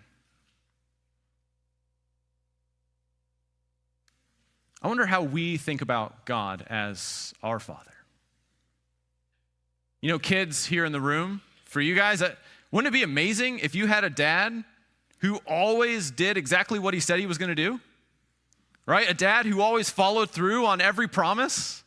I 4.81 4.87
wonder 4.87 5.07
how 5.07 5.23
we 5.23 5.57
think 5.57 5.83
about 5.83 6.25
God 6.25 6.65
as 6.71 7.35
our 7.43 7.59
Father. 7.59 7.91
You 10.01 10.09
know, 10.09 10.21
kids 10.21 10.67
here 10.67 10.85
in 10.85 10.93
the 10.93 11.01
room, 11.01 11.41
for 11.65 11.81
you 11.81 11.97
guys, 11.97 12.23
uh, 12.23 12.33
wouldn't 12.71 12.95
it 12.95 12.97
be 12.97 13.03
amazing 13.03 13.59
if 13.59 13.75
you 13.75 13.89
had 13.89 14.05
a 14.05 14.11
dad 14.11 14.63
who 15.19 15.41
always 15.49 16.13
did 16.13 16.37
exactly 16.37 16.79
what 16.79 16.95
he 16.95 17.01
said 17.01 17.19
he 17.19 17.27
was 17.27 17.39
going 17.39 17.49
to 17.49 17.57
do? 17.57 17.81
Right? 18.89 19.11
A 19.11 19.13
dad 19.13 19.45
who 19.45 19.61
always 19.61 19.91
followed 19.91 20.31
through 20.31 20.65
on 20.65 20.81
every 20.81 21.09
promise. 21.09 21.85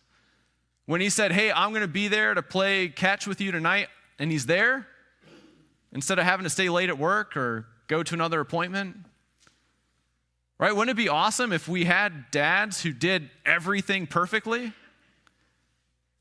When 0.85 1.01
he 1.01 1.09
said, 1.09 1.31
Hey, 1.31 1.51
I'm 1.51 1.71
going 1.71 1.81
to 1.81 1.87
be 1.87 2.07
there 2.07 2.35
to 2.35 2.43
play 2.43 2.89
catch 2.89 3.25
with 3.25 3.41
you 3.41 3.51
tonight, 3.51 3.87
and 4.19 4.29
he's 4.29 4.45
there, 4.45 4.85
instead 5.91 6.19
of 6.19 6.25
having 6.25 6.43
to 6.43 6.49
stay 6.51 6.69
late 6.69 6.89
at 6.89 6.99
work 6.99 7.35
or 7.35 7.65
go 7.87 8.03
to 8.03 8.13
another 8.13 8.39
appointment. 8.39 8.97
Right? 10.59 10.75
Wouldn't 10.75 10.91
it 10.91 11.01
be 11.01 11.09
awesome 11.09 11.51
if 11.51 11.67
we 11.67 11.85
had 11.85 12.29
dads 12.29 12.83
who 12.83 12.93
did 12.93 13.31
everything 13.47 14.05
perfectly? 14.05 14.71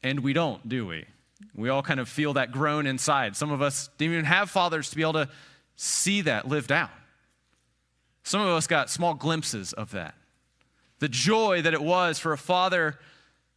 And 0.02 0.20
we 0.20 0.32
don't, 0.32 0.66
do 0.66 0.87
we? 0.87 1.04
We 1.54 1.68
all 1.68 1.82
kind 1.82 2.00
of 2.00 2.08
feel 2.08 2.32
that 2.34 2.52
groan 2.52 2.87
inside. 2.87 3.37
Some 3.37 3.52
of 3.52 3.60
us 3.60 3.90
didn't 3.99 4.14
even 4.14 4.25
have 4.25 4.49
fathers 4.49 4.88
to 4.88 4.96
be 4.96 5.02
able 5.02 5.12
to 5.12 5.28
see 5.76 6.22
that 6.22 6.49
lived 6.49 6.72
out. 6.72 6.88
Some 8.22 8.40
of 8.40 8.49
us 8.49 8.66
got 8.66 8.88
small 8.88 9.12
glimpses 9.12 9.75
of 9.75 9.90
that. 9.90 10.14
The 11.00 11.09
joy 11.09 11.62
that 11.62 11.75
it 11.75 11.83
was 11.83 12.19
for 12.19 12.33
a 12.33 12.38
father 12.38 12.99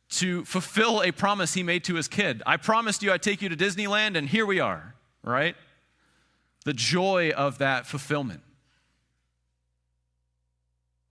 to 0.10 0.44
fulfill 0.46 1.02
a 1.02 1.12
promise 1.12 1.54
he 1.54 1.64
made 1.64 1.84
to 1.86 1.96
his 1.96 2.08
kid. 2.08 2.44
I 2.46 2.58
promised 2.58 3.04
you 3.04 3.12
I'd 3.12 3.22
take 3.22 3.42
you 3.42 3.50
to 3.50 3.56
Disneyland, 3.56 4.18
and 4.18 4.28
here 4.28 4.46
we 4.46 4.60
are, 4.60 4.96
right? 5.24 5.56
The 6.66 6.74
joy 6.74 7.32
of 7.32 7.60
that 7.60 7.86
fulfillment. 7.86 8.42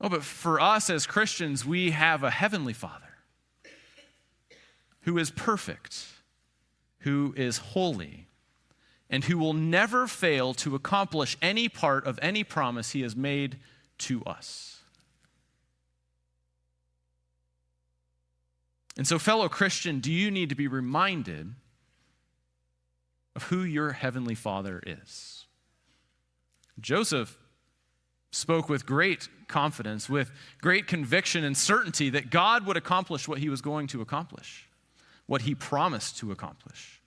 Oh, 0.00 0.08
but 0.08 0.24
for 0.24 0.60
us 0.60 0.90
as 0.90 1.06
Christians, 1.06 1.64
we 1.64 1.92
have 1.92 2.22
a 2.24 2.30
heavenly 2.30 2.72
Father 2.72 3.06
who 5.02 5.16
is 5.18 5.30
perfect 5.30 6.06
who 7.02 7.34
is 7.36 7.58
holy 7.58 8.26
and 9.10 9.24
who 9.24 9.36
will 9.36 9.52
never 9.52 10.06
fail 10.06 10.54
to 10.54 10.74
accomplish 10.74 11.36
any 11.42 11.68
part 11.68 12.06
of 12.06 12.18
any 12.22 12.42
promise 12.44 12.92
he 12.92 13.02
has 13.02 13.14
made 13.14 13.58
to 13.98 14.22
us. 14.24 14.81
And 19.02 19.06
so, 19.08 19.18
fellow 19.18 19.48
Christian, 19.48 19.98
do 19.98 20.12
you 20.12 20.30
need 20.30 20.50
to 20.50 20.54
be 20.54 20.68
reminded 20.68 21.54
of 23.34 23.42
who 23.42 23.64
your 23.64 23.90
heavenly 23.90 24.36
Father 24.36 24.80
is? 24.86 25.46
Joseph 26.78 27.36
spoke 28.30 28.68
with 28.68 28.86
great 28.86 29.28
confidence, 29.48 30.08
with 30.08 30.30
great 30.60 30.86
conviction 30.86 31.42
and 31.42 31.56
certainty 31.56 32.10
that 32.10 32.30
God 32.30 32.64
would 32.64 32.76
accomplish 32.76 33.26
what 33.26 33.38
he 33.38 33.48
was 33.48 33.60
going 33.60 33.88
to 33.88 34.02
accomplish 34.02 34.68
what 35.26 35.42
he 35.42 35.56
promised 35.56 36.18
to 36.18 36.30
accomplish. 36.30 37.02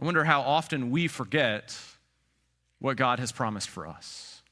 I 0.00 0.04
wonder 0.04 0.22
how 0.22 0.42
often 0.42 0.92
we 0.92 1.08
forget 1.08 1.76
what 2.78 2.96
God 2.96 3.18
has 3.18 3.32
promised 3.32 3.68
for 3.68 3.84
us. 3.84 4.42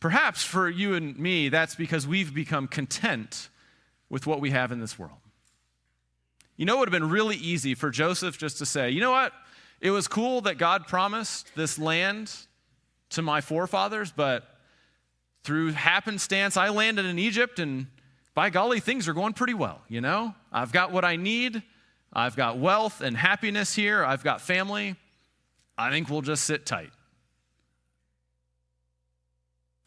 Perhaps 0.00 0.44
for 0.44 0.70
you 0.70 0.94
and 0.94 1.18
me, 1.18 1.50
that's 1.50 1.74
because 1.74 2.06
we've 2.06 2.32
become 2.32 2.68
content 2.68 3.50
with 4.12 4.26
what 4.26 4.42
we 4.42 4.50
have 4.50 4.70
in 4.70 4.78
this 4.78 4.98
world. 4.98 5.18
You 6.58 6.66
know, 6.66 6.76
it 6.76 6.78
would 6.80 6.88
have 6.92 7.00
been 7.00 7.08
really 7.08 7.36
easy 7.36 7.74
for 7.74 7.90
Joseph 7.90 8.36
just 8.36 8.58
to 8.58 8.66
say, 8.66 8.90
you 8.90 9.00
know 9.00 9.10
what? 9.10 9.32
It 9.80 9.90
was 9.90 10.06
cool 10.06 10.42
that 10.42 10.58
God 10.58 10.86
promised 10.86 11.50
this 11.56 11.78
land 11.78 12.30
to 13.08 13.22
my 13.22 13.40
forefathers, 13.40 14.12
but 14.12 14.44
through 15.44 15.72
happenstance, 15.72 16.58
I 16.58 16.68
landed 16.68 17.06
in 17.06 17.18
Egypt 17.18 17.58
and 17.58 17.86
by 18.34 18.50
golly, 18.50 18.80
things 18.80 19.08
are 19.08 19.14
going 19.14 19.32
pretty 19.32 19.54
well, 19.54 19.80
you 19.88 20.02
know? 20.02 20.34
I've 20.52 20.72
got 20.72 20.92
what 20.92 21.06
I 21.06 21.16
need. 21.16 21.62
I've 22.12 22.36
got 22.36 22.58
wealth 22.58 23.00
and 23.00 23.16
happiness 23.16 23.74
here. 23.74 24.04
I've 24.04 24.22
got 24.22 24.42
family. 24.42 24.96
I 25.78 25.90
think 25.90 26.10
we'll 26.10 26.20
just 26.20 26.44
sit 26.44 26.66
tight. 26.66 26.90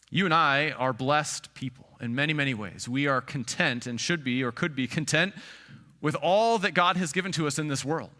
You 0.09 0.25
and 0.25 0.33
I 0.33 0.71
are 0.71 0.93
blessed 0.93 1.53
people 1.53 1.84
in 1.99 2.15
many, 2.15 2.33
many 2.33 2.53
ways. 2.53 2.87
We 2.87 3.07
are 3.07 3.21
content 3.21 3.87
and 3.87 3.99
should 3.99 4.23
be 4.23 4.43
or 4.43 4.51
could 4.51 4.75
be 4.75 4.87
content 4.87 5.33
with 6.01 6.15
all 6.15 6.57
that 6.59 6.71
God 6.73 6.97
has 6.97 7.11
given 7.11 7.31
to 7.33 7.47
us 7.47 7.57
in 7.57 7.67
this 7.67 7.83
world. 7.83 8.11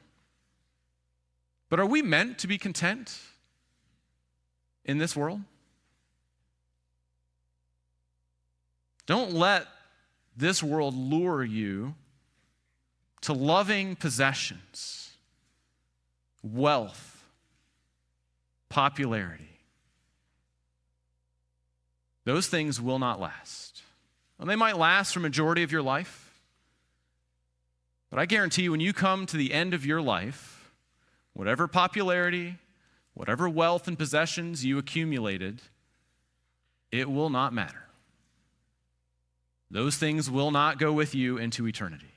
But 1.69 1.79
are 1.79 1.85
we 1.85 2.01
meant 2.01 2.39
to 2.39 2.47
be 2.47 2.57
content 2.57 3.19
in 4.83 4.97
this 4.97 5.15
world? 5.15 5.41
Don't 9.05 9.33
let 9.33 9.67
this 10.35 10.63
world 10.63 10.95
lure 10.95 11.43
you 11.43 11.95
to 13.21 13.33
loving 13.33 13.95
possessions, 13.95 15.11
wealth, 16.43 17.23
popularity. 18.69 19.54
Those 22.25 22.47
things 22.47 22.81
will 22.81 22.99
not 22.99 23.19
last. 23.19 23.83
And 24.39 24.49
they 24.49 24.55
might 24.55 24.77
last 24.77 25.13
for 25.13 25.19
a 25.19 25.21
majority 25.21 25.63
of 25.63 25.71
your 25.71 25.83
life. 25.83 26.41
But 28.09 28.19
I 28.19 28.25
guarantee 28.25 28.63
you, 28.63 28.71
when 28.71 28.79
you 28.79 28.93
come 28.93 29.25
to 29.27 29.37
the 29.37 29.53
end 29.53 29.73
of 29.73 29.85
your 29.85 30.01
life, 30.01 30.71
whatever 31.33 31.67
popularity, 31.67 32.57
whatever 33.13 33.47
wealth 33.47 33.87
and 33.87 33.97
possessions 33.97 34.65
you 34.65 34.77
accumulated, 34.77 35.61
it 36.91 37.09
will 37.09 37.29
not 37.29 37.53
matter. 37.53 37.85
Those 39.71 39.97
things 39.97 40.29
will 40.29 40.51
not 40.51 40.79
go 40.79 40.93
with 40.93 41.15
you 41.15 41.37
into 41.37 41.67
eternity. 41.67 42.11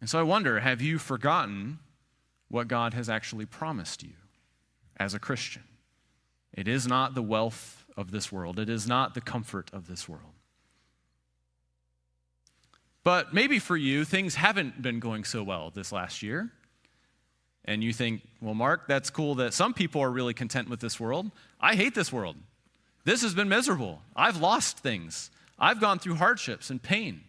And 0.00 0.10
so 0.10 0.18
I 0.18 0.22
wonder 0.22 0.60
have 0.60 0.82
you 0.82 0.98
forgotten 0.98 1.78
what 2.48 2.68
God 2.68 2.94
has 2.94 3.08
actually 3.08 3.46
promised 3.46 4.02
you 4.02 4.12
as 4.96 5.14
a 5.14 5.18
Christian? 5.18 5.62
It 6.54 6.68
is 6.68 6.86
not 6.86 7.14
the 7.14 7.22
wealth 7.22 7.84
of 7.96 8.10
this 8.10 8.32
world, 8.32 8.58
it 8.58 8.68
is 8.68 8.86
not 8.86 9.14
the 9.14 9.20
comfort 9.20 9.70
of 9.72 9.86
this 9.86 10.08
world. 10.08 10.32
But 13.02 13.34
maybe 13.34 13.58
for 13.58 13.76
you, 13.76 14.04
things 14.04 14.34
haven't 14.34 14.80
been 14.80 14.98
going 14.98 15.24
so 15.24 15.42
well 15.42 15.70
this 15.70 15.92
last 15.92 16.22
year. 16.22 16.50
And 17.66 17.84
you 17.84 17.92
think, 17.92 18.22
well, 18.40 18.54
Mark, 18.54 18.88
that's 18.88 19.10
cool 19.10 19.36
that 19.36 19.52
some 19.52 19.74
people 19.74 20.00
are 20.00 20.10
really 20.10 20.34
content 20.34 20.70
with 20.70 20.80
this 20.80 20.98
world. 20.98 21.30
I 21.60 21.74
hate 21.76 21.94
this 21.94 22.12
world. 22.12 22.36
This 23.04 23.22
has 23.22 23.34
been 23.34 23.48
miserable. 23.48 24.00
I've 24.16 24.38
lost 24.38 24.78
things. 24.78 25.30
I've 25.58 25.80
gone 25.80 25.98
through 25.98 26.14
hardships 26.14 26.70
and 26.70 26.82
pain. 26.82 27.22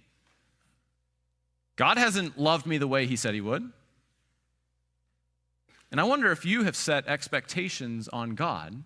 God 1.76 1.98
hasn't 1.98 2.38
loved 2.38 2.66
me 2.66 2.78
the 2.78 2.88
way 2.88 3.06
He 3.06 3.18
said 3.18 3.34
He 3.34 3.42
would. 3.42 3.70
And 5.92 6.00
I 6.00 6.06
wonder 6.06 6.32
if 6.32 6.46
you 6.46 6.64
have 6.64 6.76
set 6.76 7.08
expectations 7.08 8.08
on 8.10 8.36
God 8.36 8.84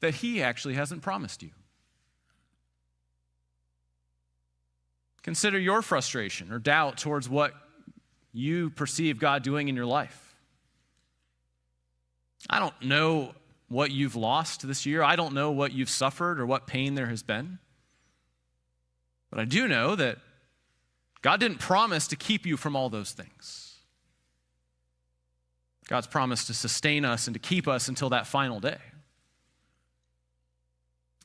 that 0.00 0.14
He 0.16 0.42
actually 0.42 0.74
hasn't 0.74 1.02
promised 1.02 1.42
you. 1.42 1.50
Consider 5.22 5.58
your 5.58 5.82
frustration 5.82 6.52
or 6.52 6.58
doubt 6.58 6.98
towards 6.98 7.28
what 7.28 7.52
you 8.32 8.70
perceive 8.70 9.18
God 9.18 9.42
doing 9.42 9.68
in 9.68 9.76
your 9.76 9.86
life. 9.86 10.34
I 12.48 12.58
don't 12.58 12.80
know 12.82 13.34
what 13.68 13.90
you've 13.90 14.16
lost 14.16 14.66
this 14.66 14.86
year. 14.86 15.02
I 15.02 15.16
don't 15.16 15.34
know 15.34 15.50
what 15.50 15.72
you've 15.72 15.90
suffered 15.90 16.40
or 16.40 16.46
what 16.46 16.66
pain 16.66 16.94
there 16.94 17.06
has 17.06 17.22
been. 17.22 17.58
But 19.30 19.40
I 19.40 19.44
do 19.44 19.68
know 19.68 19.94
that 19.94 20.18
God 21.22 21.38
didn't 21.38 21.58
promise 21.58 22.08
to 22.08 22.16
keep 22.16 22.46
you 22.46 22.56
from 22.56 22.74
all 22.74 22.88
those 22.88 23.12
things. 23.12 23.76
God's 25.86 26.06
promised 26.06 26.46
to 26.46 26.54
sustain 26.54 27.04
us 27.04 27.26
and 27.26 27.34
to 27.34 27.40
keep 27.40 27.68
us 27.68 27.88
until 27.88 28.10
that 28.10 28.26
final 28.26 28.58
day. 28.58 28.78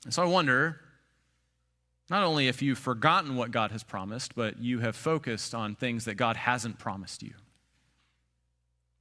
And 0.06 0.14
so 0.14 0.24
I 0.24 0.28
wonder 0.28 0.80
not 2.10 2.24
only 2.24 2.48
if 2.48 2.62
you've 2.62 2.78
forgotten 2.78 3.36
what 3.36 3.52
God 3.52 3.72
has 3.72 3.84
promised, 3.84 4.36
but 4.36 4.60
you 4.60 4.80
have 4.80 4.96
focused 4.96 5.56
on 5.56 5.76
things 5.76 6.06
that 6.06 6.14
God 6.14 6.38
hasn't 6.38 6.78
promised 6.78 7.24
you. 7.24 7.34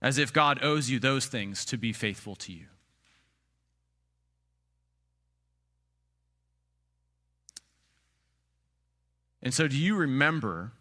As 0.01 0.19
if 0.19 0.33
God 0.33 0.59
owes 0.63 0.91
you 0.91 0.99
those 0.99 1.27
things 1.27 1.65
to 1.67 1.77
be 1.77 1.93
faithful 1.93 2.35
to 2.37 2.53
you. 2.53 2.67
And 9.43 9.53
so, 9.53 9.69
do 9.69 9.77
you 9.77 9.95
remember 9.95 10.73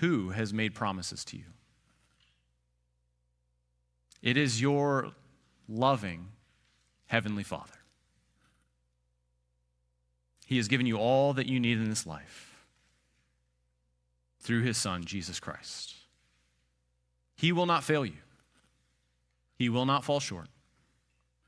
who 0.00 0.30
has 0.30 0.52
made 0.52 0.74
promises 0.74 1.24
to 1.26 1.36
you? 1.36 1.44
It 4.22 4.36
is 4.36 4.60
your 4.60 5.12
loving 5.68 6.28
Heavenly 7.06 7.44
Father. 7.44 7.75
He 10.46 10.56
has 10.56 10.68
given 10.68 10.86
you 10.86 10.96
all 10.96 11.34
that 11.34 11.46
you 11.46 11.58
need 11.60 11.76
in 11.76 11.90
this 11.90 12.06
life 12.06 12.54
through 14.40 14.62
his 14.62 14.78
Son, 14.78 15.04
Jesus 15.04 15.40
Christ. 15.40 15.96
He 17.34 17.50
will 17.50 17.66
not 17.66 17.84
fail 17.84 18.06
you, 18.06 18.16
he 19.56 19.68
will 19.68 19.84
not 19.84 20.04
fall 20.04 20.20
short, 20.20 20.48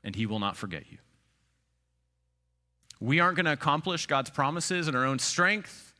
and 0.03 0.15
he 0.15 0.25
will 0.25 0.39
not 0.39 0.57
forget 0.57 0.83
you. 0.91 0.97
We 2.99 3.21
aren't 3.21 3.37
going 3.37 3.45
to 3.45 3.53
accomplish 3.53 4.05
God's 4.05 4.29
promises 4.29 4.89
in 4.89 4.95
our 4.95 5.05
own 5.05 5.19
strength, 5.19 5.93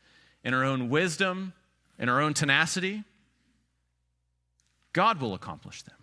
in 0.43 0.53
our 0.53 0.65
own 0.65 0.89
wisdom, 0.89 1.53
in 1.97 2.09
our 2.09 2.19
own 2.19 2.33
tenacity. 2.33 3.05
God 4.91 5.21
will 5.21 5.33
accomplish 5.33 5.83
them. 5.83 5.95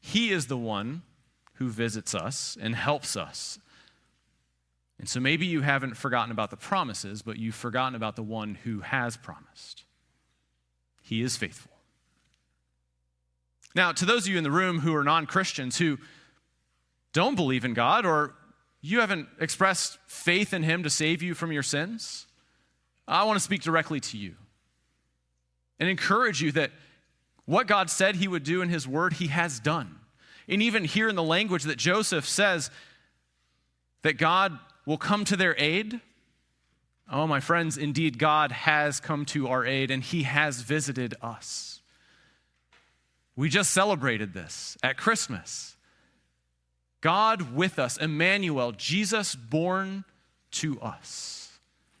He 0.00 0.30
is 0.30 0.46
the 0.46 0.56
one 0.56 1.02
who 1.54 1.68
visits 1.68 2.14
us 2.14 2.56
and 2.58 2.74
helps 2.74 3.16
us 3.16 3.58
and 4.98 5.08
so 5.08 5.20
maybe 5.20 5.46
you 5.46 5.60
haven't 5.62 5.96
forgotten 5.96 6.32
about 6.32 6.50
the 6.50 6.56
promises, 6.56 7.22
but 7.22 7.38
you've 7.38 7.54
forgotten 7.54 7.94
about 7.94 8.16
the 8.16 8.22
one 8.22 8.56
who 8.56 8.80
has 8.80 9.16
promised. 9.16 9.84
He 11.02 11.22
is 11.22 11.36
faithful. 11.36 11.72
Now, 13.74 13.92
to 13.92 14.04
those 14.04 14.26
of 14.26 14.32
you 14.32 14.38
in 14.38 14.44
the 14.44 14.50
room 14.50 14.80
who 14.80 14.94
are 14.94 15.04
non 15.04 15.26
Christians 15.26 15.78
who 15.78 15.98
don't 17.12 17.36
believe 17.36 17.64
in 17.64 17.74
God 17.74 18.04
or 18.04 18.34
you 18.80 19.00
haven't 19.00 19.28
expressed 19.40 19.98
faith 20.06 20.52
in 20.52 20.62
Him 20.62 20.82
to 20.82 20.90
save 20.90 21.22
you 21.22 21.34
from 21.34 21.52
your 21.52 21.62
sins, 21.62 22.26
I 23.06 23.24
want 23.24 23.36
to 23.36 23.44
speak 23.44 23.62
directly 23.62 24.00
to 24.00 24.18
you 24.18 24.34
and 25.78 25.88
encourage 25.88 26.42
you 26.42 26.52
that 26.52 26.72
what 27.44 27.66
God 27.66 27.88
said 27.88 28.16
He 28.16 28.28
would 28.28 28.42
do 28.42 28.62
in 28.62 28.68
His 28.68 28.86
Word, 28.86 29.14
He 29.14 29.28
has 29.28 29.60
done. 29.60 29.96
And 30.48 30.60
even 30.60 30.84
here 30.84 31.08
in 31.08 31.14
the 31.14 31.22
language 31.22 31.64
that 31.64 31.76
Joseph 31.76 32.26
says 32.26 32.70
that 34.02 34.18
God 34.18 34.58
will 34.88 34.96
come 34.96 35.22
to 35.22 35.36
their 35.36 35.54
aid. 35.58 36.00
Oh, 37.12 37.26
my 37.26 37.40
friends, 37.40 37.76
indeed, 37.76 38.18
God 38.18 38.50
has 38.50 39.00
come 39.00 39.26
to 39.26 39.46
our 39.48 39.66
aid 39.66 39.90
and 39.90 40.02
He 40.02 40.22
has 40.22 40.62
visited 40.62 41.14
us. 41.20 41.82
We 43.36 43.50
just 43.50 43.70
celebrated 43.70 44.32
this 44.32 44.78
at 44.82 44.96
Christmas. 44.96 45.76
God 47.02 47.54
with 47.54 47.78
us, 47.78 47.98
Emmanuel, 47.98 48.72
Jesus 48.72 49.34
born 49.34 50.04
to 50.52 50.80
us 50.80 51.52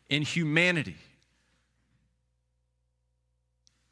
in 0.08 0.22
humanity. 0.22 0.96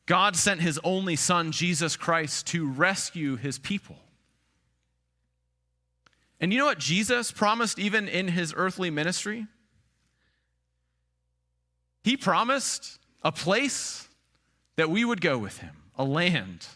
God 0.06 0.36
sent 0.36 0.62
His 0.62 0.80
only 0.82 1.16
Son, 1.16 1.52
Jesus 1.52 1.96
Christ, 1.96 2.46
to 2.46 2.66
rescue 2.66 3.36
His 3.36 3.58
people. 3.58 3.96
And 6.40 6.52
you 6.52 6.58
know 6.58 6.66
what 6.66 6.78
Jesus 6.78 7.32
promised 7.32 7.78
even 7.78 8.08
in 8.08 8.28
his 8.28 8.52
earthly 8.56 8.90
ministry? 8.90 9.46
He 12.04 12.16
promised 12.16 12.98
a 13.22 13.32
place 13.32 14.08
that 14.76 14.90
we 14.90 15.04
would 15.04 15.20
go 15.20 15.38
with 15.38 15.58
him, 15.58 15.74
a 15.96 16.04
land. 16.04 16.66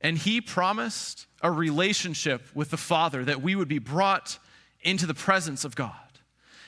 And 0.00 0.16
he 0.16 0.40
promised 0.40 1.26
a 1.42 1.50
relationship 1.50 2.42
with 2.54 2.70
the 2.70 2.76
Father 2.76 3.24
that 3.24 3.42
we 3.42 3.54
would 3.54 3.68
be 3.68 3.78
brought 3.78 4.38
into 4.80 5.06
the 5.06 5.14
presence 5.14 5.64
of 5.64 5.76
God. 5.76 5.92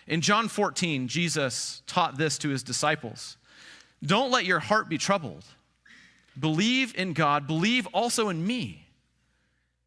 In 0.07 0.21
John 0.21 0.49
14, 0.49 1.09
Jesus 1.09 1.83
taught 1.87 2.19
this 2.19 2.37
to 2.39 2.49
his 2.49 2.63
disciples 2.63 3.37
Don't 4.03 4.31
let 4.31 4.45
your 4.45 4.61
heart 4.61 4.89
be 4.89 4.99
troubled. 4.99 5.45
Believe 6.39 6.95
in 6.97 7.13
God, 7.13 7.47
believe 7.47 7.87
also 7.89 8.29
in 8.29 8.45
me. 8.45 8.89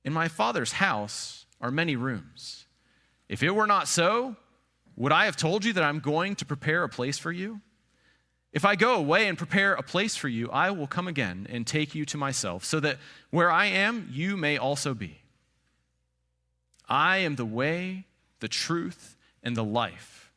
In 0.03 0.13
my 0.13 0.29
Father's 0.29 0.71
house, 0.71 1.45
are 1.61 1.71
many 1.71 1.95
rooms. 1.95 2.65
If 3.29 3.43
it 3.43 3.51
were 3.51 3.67
not 3.67 3.87
so, 3.87 4.35
would 4.95 5.11
I 5.11 5.25
have 5.25 5.37
told 5.37 5.65
you 5.65 5.73
that 5.73 5.83
I'm 5.83 5.99
going 5.99 6.35
to 6.35 6.45
prepare 6.45 6.83
a 6.83 6.89
place 6.89 7.17
for 7.17 7.31
you? 7.31 7.61
If 8.53 8.65
I 8.65 8.75
go 8.75 8.95
away 8.95 9.27
and 9.27 9.37
prepare 9.37 9.73
a 9.73 9.83
place 9.83 10.15
for 10.15 10.27
you, 10.27 10.49
I 10.49 10.71
will 10.71 10.87
come 10.87 11.07
again 11.07 11.45
and 11.49 11.67
take 11.67 11.93
you 11.93 12.05
to 12.05 12.17
myself, 12.17 12.63
so 12.63 12.79
that 12.79 12.97
where 13.29 13.51
I 13.51 13.65
am, 13.65 14.09
you 14.11 14.37
may 14.37 14.57
also 14.57 14.93
be. 14.93 15.19
I 16.89 17.17
am 17.17 17.35
the 17.35 17.45
way, 17.45 18.05
the 18.39 18.47
truth, 18.47 19.17
and 19.43 19.55
the 19.55 19.63
life. 19.63 20.31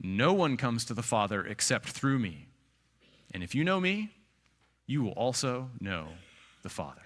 No 0.00 0.34
one 0.34 0.56
comes 0.56 0.84
to 0.84 0.94
the 0.94 1.02
Father 1.02 1.44
except 1.44 1.88
through 1.88 2.18
me. 2.18 2.46
And 3.32 3.42
if 3.42 3.54
you 3.54 3.64
know 3.64 3.80
me, 3.80 4.10
you 4.86 5.02
will 5.02 5.12
also 5.12 5.70
know 5.80 6.08
the 6.62 6.68
Father. 6.68 7.05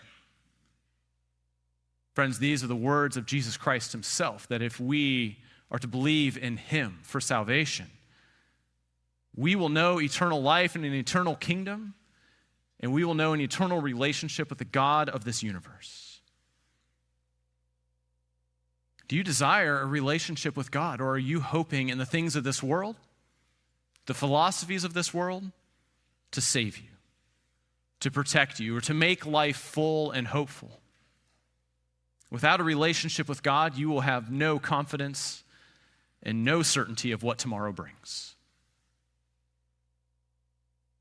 Friends, 2.15 2.39
these 2.39 2.65
are 2.65 2.67
the 2.67 2.77
words 2.77 3.17
of 3.17 3.27
Jesus 3.27 3.57
Christ 3.57 3.93
himself 3.93 4.49
that 4.49 4.63
if 4.63 4.81
we 4.81 5.39
are 5.71 5.79
to 5.79 5.87
believe 5.87 6.37
in 6.37 6.57
him 6.57 6.99
for 7.03 7.21
salvation, 7.21 7.87
we 9.37 9.55
will 9.55 9.69
know 9.69 10.01
eternal 10.01 10.43
life 10.43 10.75
and 10.75 10.85
an 10.85 10.93
eternal 10.93 11.37
kingdom, 11.37 11.95
and 12.81 12.93
we 12.93 13.05
will 13.05 13.15
know 13.15 13.33
an 13.33 13.41
eternal 13.41 13.81
relationship 13.81 14.49
with 14.51 14.59
the 14.59 14.65
God 14.65 15.09
of 15.09 15.25
this 15.25 15.43
universe. 15.43 16.21
Do 19.07 19.17
you 19.17 19.23
desire 19.23 19.81
a 19.81 19.87
relationship 19.87 20.57
with 20.57 20.71
God, 20.71 21.01
or 21.01 21.11
are 21.11 21.19
you 21.19 21.41
hoping 21.41 21.89
in 21.89 21.99
the 21.99 22.07
things 22.07 22.37
of 22.37 22.45
this 22.45 22.63
world, 22.63 22.97
the 24.07 24.15
philosophies 24.15 24.85
of 24.85 24.95
this 24.95 25.15
world, 25.15 25.51
to 26.33 26.41
save 26.41 26.79
you, 26.79 26.91
to 28.01 28.11
protect 28.11 28.61
you, 28.61 28.77
or 28.77 28.81
to 28.81 28.95
make 28.95 29.27
life 29.27 29.57
full 29.57 30.11
and 30.11 30.29
hopeful? 30.29 30.80
Without 32.31 32.61
a 32.61 32.65
relationship 32.65 33.29
with 33.29 33.43
God, 33.43 33.77
you 33.77 33.89
will 33.89 34.03
have 34.03 34.31
no 34.31 34.59
confidence 34.59 35.43
and 36.23 36.45
no 36.45 36.63
certainty 36.63 37.13
of 37.13 37.23
what 37.23 37.39
tomorrow 37.39 37.73
brings. 37.73 38.37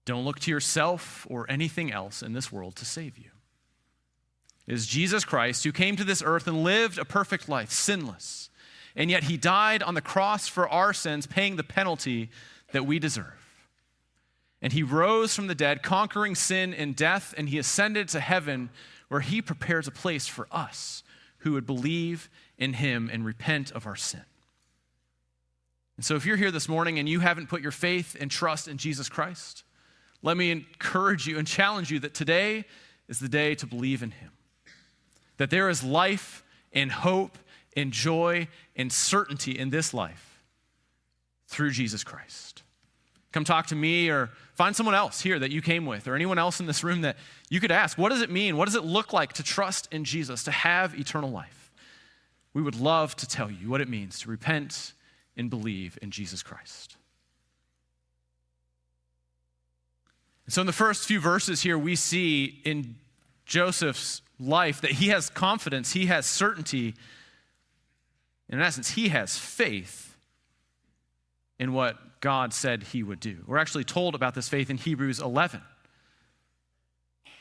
Don't 0.06 0.26
look 0.26 0.39
to 0.39 0.52
yourself 0.52 1.28
or 1.30 1.50
anything 1.50 1.92
else 1.92 2.24
in 2.24 2.34
this 2.34 2.52
world 2.52 2.76
to 2.78 2.86
save 2.86 3.18
you. 3.18 3.30
It 4.65 4.74
is 4.74 4.88
Jesus 4.88 5.24
Christ 5.24 5.63
who 5.63 5.72
came 5.72 5.96
to 5.98 6.04
this 6.04 6.24
earth 6.26 6.48
and 6.48 6.63
lived 6.63 6.98
a 6.98 7.06
perfect 7.06 7.48
life, 7.48 7.72
sinless, 7.72 8.50
and 8.96 9.12
yet 9.12 9.26
he 9.26 9.38
died 9.38 9.84
on 9.84 9.94
the 9.94 10.02
cross 10.02 10.48
for 10.48 10.68
our 10.68 10.94
sins, 10.94 11.28
paying 11.28 11.58
the 11.58 11.63
penalty 11.63 12.32
that 12.72 12.88
we 12.88 12.98
deserve. 12.98 13.34
And 14.62 14.74
he 14.74 14.84
rose 14.84 15.36
from 15.36 15.48
the 15.48 15.56
dead, 15.56 15.84
conquering 15.84 16.34
sin 16.36 16.74
and 16.74 16.96
death, 16.96 17.34
and 17.38 17.50
he 17.50 17.60
ascended 17.60 18.10
to 18.10 18.20
heaven, 18.20 18.70
where 19.10 19.22
he 19.22 19.42
prepares 19.42 19.88
a 19.88 19.92
place 19.92 20.28
for 20.28 20.48
us 20.52 21.04
who 21.39 21.54
would 21.54 21.65
believe 21.65 22.30
in 22.58 22.73
him 22.73 23.10
and 23.12 23.25
repent 23.25 23.71
of 23.71 23.86
our 23.86 23.95
sin. 23.95 24.23
And 25.97 26.06
so, 26.06 26.15
if 26.15 26.25
you're 26.25 26.38
here 26.38 26.52
this 26.52 26.69
morning 26.69 26.97
and 26.97 27.10
you 27.10 27.19
haven't 27.19 27.49
put 27.49 27.62
your 27.62 27.71
faith 27.71 28.15
and 28.19 28.32
trust 28.32 28.67
in 28.67 28.78
Jesus 28.78 29.10
Christ, 29.10 29.63
let 30.21 30.38
me 30.38 30.52
encourage 30.52 31.28
you 31.28 31.38
and 31.38 31.47
challenge 31.47 31.91
you 31.91 31.99
that 31.99 32.13
today 32.13 32.65
is 33.08 33.19
the 33.19 33.30
day 33.30 33.56
to 33.56 33.67
believe 33.67 34.04
in 34.04 34.12
him. 34.12 34.32
That 35.38 35.49
there 35.49 35.69
is 35.69 35.84
life 35.84 36.43
and 36.71 36.91
hope 36.91 37.38
and 37.75 37.91
joy 37.91 38.47
and 38.75 38.91
certainty 38.91 39.58
in 39.58 39.69
this 39.69 39.93
life 39.93 40.41
through 41.47 41.71
Jesus 41.71 42.04
Christ. 42.04 42.63
Come 43.32 43.44
talk 43.44 43.68
to 43.68 43.76
me 43.76 44.10
or 44.10 44.30
find 44.56 44.76
someone 44.76 44.96
else 44.96 45.22
here 45.22 45.38
that 45.38 45.52
you 45.52 45.62
came 45.62 45.86
with 45.86 46.08
or 46.08 46.15
anyone 46.15 46.39
else 46.39 46.60
in 46.60 46.65
this 46.65 46.84
room 46.84 47.02
that 47.02 47.18
you 47.50 47.60
could 47.60 47.72
ask, 47.72 47.98
what 47.98 48.10
does 48.10 48.22
it 48.22 48.32
mean? 48.32 48.58
What 48.58 48.65
does 48.65 48.76
it 48.76 48.84
look 48.84 49.13
like 49.13 49.34
to 49.34 49.44
trust 49.44 49.88
in 49.92 50.04
Jesus, 50.04 50.44
to 50.44 50.52
have 50.52 51.00
eternal 51.00 51.30
life? 51.30 51.72
We 52.54 52.62
would 52.62 52.76
love 52.76 53.15
to 53.18 53.28
tell 53.28 53.52
you 53.52 53.70
what 53.70 53.82
it 53.82 53.89
means 53.89 54.20
to 54.22 54.30
repent 54.30 54.94
and 55.38 55.50
believe 55.50 56.00
in 56.02 56.12
Jesus 56.12 56.42
Christ. 56.42 56.98
So, 60.48 60.62
in 60.62 60.68
the 60.68 60.74
first 60.74 61.08
few 61.08 61.20
verses 61.20 61.62
here, 61.62 61.78
we 61.78 61.96
see 61.96 62.60
in 62.65 62.96
Joseph's 63.46 64.24
life 64.39 64.82
that 64.82 64.94
he 64.94 65.10
has 65.10 65.30
confidence, 65.30 65.94
he 65.94 66.08
has 66.08 66.26
certainty. 66.26 66.96
And 68.50 68.60
in 68.60 68.65
essence, 68.65 68.92
he 68.92 69.10
has 69.10 69.38
faith 69.38 70.18
in 71.60 71.72
what 71.72 72.00
God 72.22 72.54
said 72.54 72.84
he 72.84 73.04
would 73.04 73.20
do. 73.20 73.44
We're 73.48 73.58
actually 73.58 73.84
told 73.86 74.16
about 74.16 74.36
this 74.36 74.50
faith 74.50 74.70
in 74.70 74.78
Hebrews 74.78 75.20
11. 75.20 75.62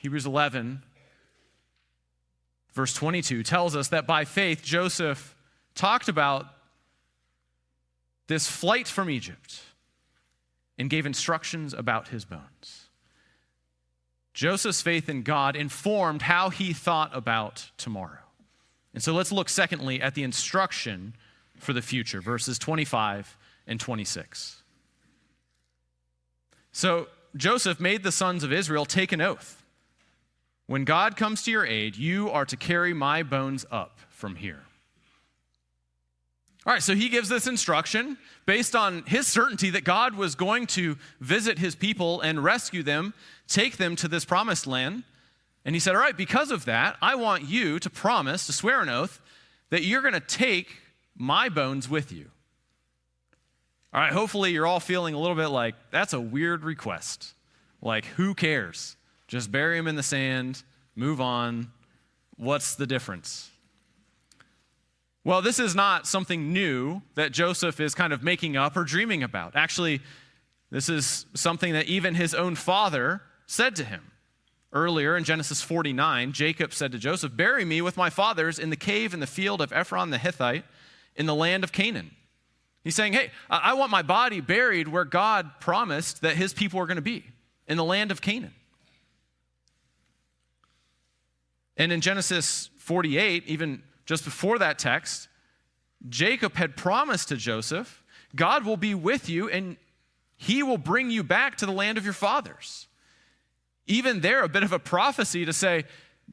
Hebrews 0.01 0.27
11, 0.27 0.83
verse 2.73 2.95
22, 2.95 3.43
tells 3.43 3.75
us 3.75 3.89
that 3.89 4.07
by 4.07 4.25
faith, 4.25 4.63
Joseph 4.63 5.35
talked 5.75 6.09
about 6.09 6.47
this 8.29 8.49
flight 8.49 8.87
from 8.87 9.11
Egypt 9.11 9.61
and 10.79 10.89
gave 10.89 11.07
instructions 11.07 11.75
about 11.75 12.09
his 12.09 12.25
bones. 12.25 12.89
Joseph's 14.33 14.83
faith 14.83 15.09
in 15.09 15.23
God 15.23 15.57
informed 15.57 16.23
how 16.23 16.51
he 16.51 16.73
thought 16.73 17.11
about 17.13 17.71
tomorrow. 17.77 18.19
And 18.95 19.03
so 19.03 19.13
let's 19.13 19.33
look, 19.33 19.49
secondly, 19.49 20.01
at 20.01 20.15
the 20.15 20.23
instruction 20.23 21.15
for 21.57 21.73
the 21.73 21.83
future, 21.83 22.21
verses 22.21 22.57
25 22.59 23.37
and 23.67 23.81
26. 23.81 24.58
So 26.73 27.09
Joseph 27.37 27.81
made 27.81 28.03
the 28.03 28.13
sons 28.13 28.45
of 28.45 28.53
Israel 28.53 28.85
take 28.85 29.13
an 29.13 29.21
oath. 29.21 29.65
When 30.67 30.85
God 30.85 31.17
comes 31.17 31.43
to 31.45 31.51
your 31.51 31.65
aid, 31.65 31.97
you 31.97 32.31
are 32.31 32.45
to 32.45 32.57
carry 32.57 32.93
my 32.93 33.23
bones 33.23 33.65
up 33.71 33.99
from 34.11 34.37
here. 34.37 34.63
All 36.67 36.75
right, 36.75 36.83
so 36.83 36.95
he 36.95 37.09
gives 37.09 37.31
this 37.31 37.47
instruction 37.47 38.19
based 38.45 38.77
on 38.77 39.03
his 39.07 39.27
certainty 39.27 39.71
that 39.71 39.85
God 39.85 40.15
was 40.15 40.35
going 40.35 40.67
to 40.69 40.99
visit 41.21 41.59
his 41.59 41.75
people 41.75 42.21
and 42.21 42.45
rescue 42.45 42.83
them, 42.83 43.15
take 43.47 43.79
them 43.79 43.97
to 43.97 44.09
this 44.09 44.27
promised 44.27 44.67
land. 44.67 45.05
And 45.65 45.75
he 45.75 45.81
said, 45.81 45.95
All 45.95 46.01
right, 46.01 46.17
because 46.17 46.51
of 46.51 46.67
that, 46.67 46.99
I 47.01 47.15
want 47.15 47.45
you 47.45 47.79
to 47.79 47.89
promise, 47.89 48.47
to 48.47 48.53
swear 48.53 48.83
an 48.83 48.91
oath, 48.91 49.21
that 49.71 49.85
you're 49.85 50.03
going 50.03 50.13
to 50.13 50.21
take 50.21 50.77
my 51.17 51.49
bones 51.49 51.89
with 51.89 52.13
you. 52.13 52.31
All 53.93 54.01
right, 54.01 54.13
hopefully 54.13 54.53
you're 54.53 54.67
all 54.67 54.81
feeling 54.81 55.15
a 55.15 55.19
little 55.19 55.37
bit 55.37 55.49
like 55.49 55.75
that's 55.91 56.13
a 56.13 56.21
weird 56.21 56.63
request. 56.63 57.35
Like, 57.81 58.05
who 58.05 58.35
cares? 58.35 58.97
Just 59.29 59.51
bury 59.51 59.79
him 59.79 59.87
in 59.87 59.97
the 59.97 60.03
sand, 60.03 60.63
move 60.95 61.21
on. 61.21 61.71
What's 62.37 62.75
the 62.75 62.87
difference? 62.87 63.51
Well, 65.25 65.43
this 65.43 65.59
is 65.59 65.75
not 65.75 66.07
something 66.07 66.53
new 66.53 67.03
that 67.15 67.33
Joseph 67.33 67.81
is 67.81 67.95
kind 67.95 68.13
of 68.13 68.23
making 68.23 68.57
up 68.57 68.77
or 68.77 68.85
dreaming 68.85 69.23
about. 69.23 69.57
Actually, 69.57 70.01
this 70.71 70.89
is 70.89 71.27
something 71.35 71.73
that 71.73 71.87
even 71.87 72.15
his 72.15 72.35
own 72.35 72.55
father 72.55 73.23
said 73.47 73.77
to 73.77 73.85
him. 73.85 74.13
Earlier 74.73 75.17
in 75.17 75.25
Genesis 75.25 75.63
49, 75.63 76.33
Jacob 76.33 76.75
said 76.75 76.93
to 76.93 76.99
Joseph, 76.99 77.35
Bury 77.37 77.65
me 77.65 77.81
with 77.81 77.97
my 77.97 78.11
fathers 78.11 78.59
in 78.59 78.69
the 78.69 78.77
cave 78.77 79.15
in 79.15 79.21
the 79.21 79.27
field 79.27 79.63
of 79.63 79.73
Ephron 79.73 80.11
the 80.11 80.19
Hittite 80.19 80.65
in 81.17 81.27
the 81.27 81.35
land 81.35 81.65
of 81.65 81.73
Canaan. 81.73 82.11
He's 82.85 82.95
saying, 82.95 83.13
hey, 83.13 83.31
I 83.51 83.75
want 83.75 83.91
my 83.91 84.03
body 84.03 84.41
buried 84.41 84.89
where 84.89 85.05
God 85.05 85.51
promised 85.61 86.23
that 86.23 86.37
his 86.37 86.55
people 86.55 86.79
were 86.79 86.87
going 86.87 86.97
to 86.97 87.03
be, 87.03 87.25
in 87.67 87.77
the 87.77 87.85
land 87.85 88.11
of 88.11 88.21
Canaan. 88.21 88.55
And 91.77 91.93
in 91.93 92.01
Genesis 92.01 92.71
48, 92.79 93.45
even 93.47 93.83
just 94.07 94.25
before 94.25 94.59
that 94.59 94.79
text, 94.79 95.29
Jacob 96.09 96.55
had 96.55 96.77
promised 96.77 97.29
to 97.29 97.37
Joseph, 97.37 98.03
God 98.35 98.65
will 98.65 98.77
be 98.77 98.95
with 98.95 99.29
you 99.29 99.49
and 99.49 99.77
he 100.37 100.63
will 100.63 100.79
bring 100.79 101.11
you 101.11 101.23
back 101.23 101.57
to 101.57 101.67
the 101.67 101.73
land 101.73 101.99
of 101.99 102.05
your 102.05 102.15
fathers. 102.15 102.87
Even 103.87 104.21
there, 104.21 104.43
a 104.43 104.49
bit 104.49 104.63
of 104.63 104.73
a 104.73 104.79
prophecy 104.79 105.45
to 105.45 105.53
say, 105.53 105.85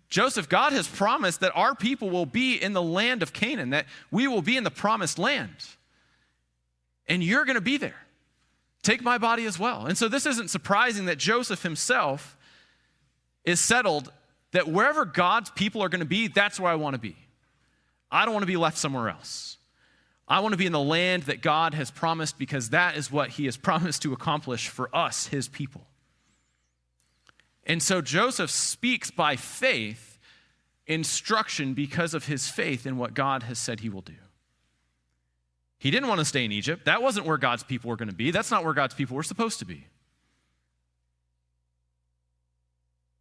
Joseph, 0.10 0.48
God 0.48 0.74
has 0.74 0.88
promised 0.88 1.40
that 1.40 1.52
our 1.56 1.74
people 1.74 2.10
will 2.10 2.26
be 2.26 2.56
in 2.56 2.74
the 2.74 2.82
land 2.82 3.24
of 3.24 3.34
Canaan, 3.34 3.72
that 3.72 3.86
we 4.12 4.28
will 4.28 4.42
be 4.42 4.58
in 4.58 4.64
the 4.64 4.72
promised 4.72 5.18
land 5.18 5.56
and 7.08 7.24
you're 7.24 7.46
going 7.46 7.56
to 7.56 7.62
be 7.62 7.78
there. 7.78 7.96
Take 8.82 9.02
my 9.02 9.18
body 9.18 9.46
as 9.46 9.58
well. 9.58 9.86
And 9.86 9.98
so 9.98 10.08
this 10.08 10.26
isn't 10.26 10.50
surprising 10.50 11.06
that 11.06 11.18
Joseph 11.18 11.64
himself 11.64 12.38
is 13.44 13.60
settled 13.60 14.12
that 14.52 14.68
wherever 14.68 15.06
God's 15.06 15.50
people 15.50 15.84
are 15.84 15.90
going 15.90 16.00
to 16.00 16.06
be, 16.06 16.28
that's 16.28 16.60
where 16.60 16.72
I 16.72 16.76
want 16.76 16.94
to 16.94 17.00
be. 17.00 17.16
I 18.12 18.26
don't 18.26 18.34
want 18.34 18.44
to 18.44 18.48
be 18.48 18.58
left 18.58 18.78
somewhere 18.78 19.10
else. 19.10 19.58
I 20.28 20.40
want 20.40 20.54
to 20.54 20.58
be 20.58 20.66
in 20.66 20.72
the 20.72 20.80
land 20.80 21.24
that 21.24 21.42
God 21.42 21.74
has 21.74 21.92
promised 21.92 22.38
because 22.38 22.70
that 22.70 22.96
is 22.96 23.12
what 23.12 23.32
he 23.32 23.46
has 23.46 23.58
promised 23.70 24.02
to 24.04 24.14
accomplish 24.14 24.70
for 24.70 24.96
us, 24.96 25.28
his 25.28 25.48
people. 25.48 25.86
And 27.66 27.82
so 27.82 28.02
Joseph 28.02 28.52
speaks 28.52 29.10
by 29.10 29.36
faith 29.36 30.20
instruction 30.88 31.74
because 31.74 32.14
of 32.14 32.26
his 32.26 32.48
faith 32.50 32.86
in 32.86 32.98
what 32.98 33.14
God 33.14 33.44
has 33.44 33.58
said 33.58 33.80
he 33.80 33.90
will 33.90 34.02
do. 34.02 34.14
He 35.78 35.92
didn't 35.92 36.08
want 36.08 36.20
to 36.20 36.26
stay 36.26 36.46
in 36.46 36.52
Egypt. 36.52 36.86
That 36.86 37.02
wasn't 37.02 37.26
where 37.26 37.38
God's 37.38 37.64
people 37.64 37.90
were 37.90 37.96
going 37.96 38.10
to 38.10 38.16
be. 38.16 38.32
That's 38.32 38.52
not 38.52 38.64
where 38.64 38.74
God's 38.74 38.94
people 38.94 39.16
were 39.16 39.24
supposed 39.24 39.60
to 39.60 39.66
be. 39.66 39.86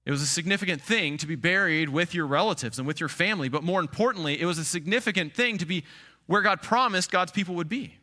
It 0.07 0.11
was 0.11 0.21
a 0.21 0.27
significant 0.27 0.83
thing 0.83 1.17
to 1.19 1.27
be 1.27 1.35
buried 1.35 1.89
with 1.89 2.15
your 2.15 2.27
relatives 2.27 2.79
and 2.79 2.87
with 2.87 3.01
your 3.01 3.09
family, 3.09 3.49
but 3.49 3.63
more 3.63 3.81
importantly, 3.81 4.41
it 4.41 4.45
was 4.45 4.59
a 4.59 4.65
significant 4.65 5.35
thing 5.35 5.59
to 5.59 5.67
be 5.67 5.85
where 6.27 6.43
God 6.43 6.63
promised 6.63 7.11
God's 7.11 7.33
people 7.33 7.55
would 7.55 7.69
be. 7.69 7.97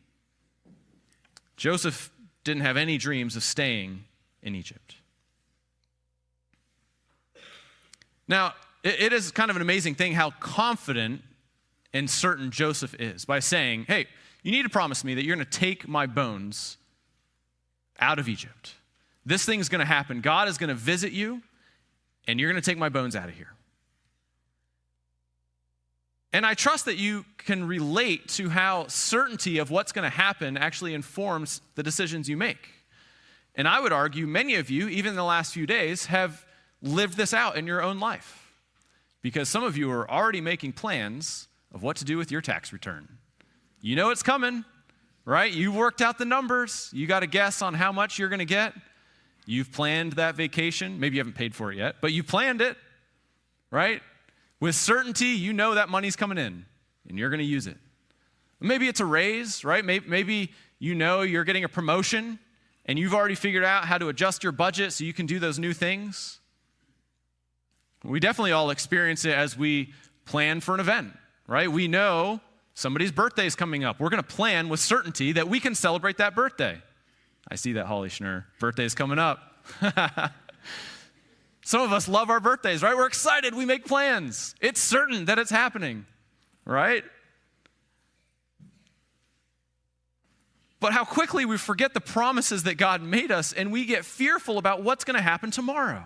Joseph 1.56 2.10
didn't 2.44 2.62
have 2.62 2.76
any 2.76 2.98
dreams 2.98 3.36
of 3.36 3.44
staying 3.44 4.04
in 4.42 4.54
Egypt. 4.54 4.96
Now, 8.26 8.54
it 8.82 9.12
is 9.12 9.30
kind 9.30 9.50
of 9.50 9.56
an 9.56 9.62
amazing 9.62 9.94
thing 9.94 10.12
how 10.12 10.30
confident 10.30 11.22
and 11.92 12.10
certain 12.10 12.50
Joseph 12.50 12.94
is 12.98 13.24
by 13.24 13.38
saying, 13.38 13.84
Hey, 13.86 14.06
you 14.42 14.50
need 14.50 14.64
to 14.64 14.68
promise 14.68 15.04
me 15.04 15.14
that 15.14 15.24
you're 15.24 15.36
going 15.36 15.46
to 15.46 15.58
take 15.58 15.86
my 15.86 16.06
bones 16.06 16.76
out 17.98 18.18
of 18.18 18.28
Egypt. 18.28 18.74
This 19.24 19.44
thing 19.44 19.60
is 19.60 19.68
going 19.68 19.80
to 19.80 19.84
happen. 19.84 20.20
God 20.20 20.48
is 20.48 20.58
going 20.58 20.68
to 20.68 20.74
visit 20.74 21.12
you, 21.12 21.42
and 22.26 22.40
you're 22.40 22.50
going 22.50 22.60
to 22.60 22.70
take 22.70 22.78
my 22.78 22.88
bones 22.88 23.14
out 23.14 23.28
of 23.28 23.34
here. 23.34 23.54
And 26.32 26.46
I 26.46 26.54
trust 26.54 26.86
that 26.86 26.96
you 26.96 27.24
can 27.38 27.66
relate 27.66 28.28
to 28.30 28.48
how 28.48 28.86
certainty 28.88 29.58
of 29.58 29.70
what's 29.70 29.92
going 29.92 30.10
to 30.10 30.16
happen 30.16 30.56
actually 30.56 30.94
informs 30.94 31.60
the 31.74 31.82
decisions 31.82 32.28
you 32.28 32.36
make. 32.36 32.70
And 33.54 33.68
I 33.68 33.80
would 33.80 33.92
argue 33.92 34.26
many 34.26 34.54
of 34.54 34.70
you, 34.70 34.88
even 34.88 35.10
in 35.10 35.16
the 35.16 35.24
last 35.24 35.52
few 35.52 35.66
days, 35.66 36.06
have 36.06 36.46
lived 36.80 37.16
this 37.16 37.34
out 37.34 37.56
in 37.56 37.66
your 37.66 37.82
own 37.82 38.00
life. 38.00 38.50
Because 39.20 39.48
some 39.48 39.62
of 39.62 39.76
you 39.76 39.90
are 39.90 40.10
already 40.10 40.40
making 40.40 40.72
plans 40.72 41.48
of 41.72 41.82
what 41.82 41.96
to 41.98 42.04
do 42.04 42.16
with 42.16 42.32
your 42.32 42.40
tax 42.40 42.72
return. 42.72 43.18
You 43.84 43.96
know 43.96 44.10
it's 44.10 44.22
coming, 44.22 44.64
right? 45.24 45.52
You've 45.52 45.74
worked 45.74 46.00
out 46.00 46.16
the 46.16 46.24
numbers. 46.24 46.88
You 46.92 47.08
got 47.08 47.24
a 47.24 47.26
guess 47.26 47.62
on 47.62 47.74
how 47.74 47.90
much 47.90 48.16
you're 48.16 48.28
going 48.28 48.38
to 48.38 48.44
get. 48.44 48.74
You've 49.44 49.72
planned 49.72 50.12
that 50.12 50.36
vacation. 50.36 51.00
Maybe 51.00 51.16
you 51.16 51.20
haven't 51.20 51.34
paid 51.34 51.52
for 51.52 51.72
it 51.72 51.78
yet, 51.78 51.96
but 52.00 52.12
you 52.12 52.22
planned 52.22 52.60
it, 52.60 52.76
right? 53.72 54.00
With 54.60 54.76
certainty, 54.76 55.26
you 55.26 55.52
know 55.52 55.74
that 55.74 55.88
money's 55.88 56.14
coming 56.14 56.38
in 56.38 56.64
and 57.08 57.18
you're 57.18 57.28
going 57.28 57.40
to 57.40 57.44
use 57.44 57.66
it. 57.66 57.76
Maybe 58.60 58.86
it's 58.86 59.00
a 59.00 59.04
raise, 59.04 59.64
right? 59.64 59.84
Maybe 59.84 60.52
you 60.78 60.94
know 60.94 61.22
you're 61.22 61.42
getting 61.42 61.64
a 61.64 61.68
promotion 61.68 62.38
and 62.86 63.00
you've 63.00 63.14
already 63.14 63.34
figured 63.34 63.64
out 63.64 63.86
how 63.86 63.98
to 63.98 64.08
adjust 64.08 64.44
your 64.44 64.52
budget 64.52 64.92
so 64.92 65.02
you 65.02 65.12
can 65.12 65.26
do 65.26 65.40
those 65.40 65.58
new 65.58 65.72
things. 65.72 66.38
We 68.04 68.20
definitely 68.20 68.52
all 68.52 68.70
experience 68.70 69.24
it 69.24 69.34
as 69.34 69.58
we 69.58 69.92
plan 70.24 70.60
for 70.60 70.74
an 70.74 70.80
event, 70.80 71.18
right? 71.48 71.70
We 71.70 71.88
know 71.88 72.40
Somebody's 72.74 73.12
birthday 73.12 73.46
is 73.46 73.54
coming 73.54 73.84
up. 73.84 74.00
We're 74.00 74.08
going 74.08 74.22
to 74.22 74.28
plan 74.28 74.68
with 74.68 74.80
certainty 74.80 75.32
that 75.32 75.48
we 75.48 75.60
can 75.60 75.74
celebrate 75.74 76.18
that 76.18 76.34
birthday. 76.34 76.80
I 77.48 77.56
see 77.56 77.72
that, 77.74 77.86
Holly 77.86 78.08
Schnur. 78.08 78.44
Birthday's 78.58 78.94
coming 78.94 79.18
up. 79.18 79.38
Some 81.64 81.80
of 81.80 81.92
us 81.92 82.08
love 82.08 82.30
our 82.30 82.40
birthdays, 82.40 82.82
right? 82.82 82.96
We're 82.96 83.06
excited. 83.06 83.54
We 83.54 83.64
make 83.64 83.86
plans. 83.86 84.54
It's 84.60 84.80
certain 84.80 85.26
that 85.26 85.38
it's 85.38 85.50
happening, 85.50 86.06
right? 86.64 87.04
But 90.80 90.92
how 90.92 91.04
quickly 91.04 91.44
we 91.44 91.58
forget 91.58 91.94
the 91.94 92.00
promises 92.00 92.64
that 92.64 92.74
God 92.74 93.02
made 93.02 93.30
us 93.30 93.52
and 93.52 93.70
we 93.70 93.84
get 93.84 94.04
fearful 94.04 94.58
about 94.58 94.82
what's 94.82 95.04
going 95.04 95.14
to 95.16 95.22
happen 95.22 95.52
tomorrow. 95.52 96.02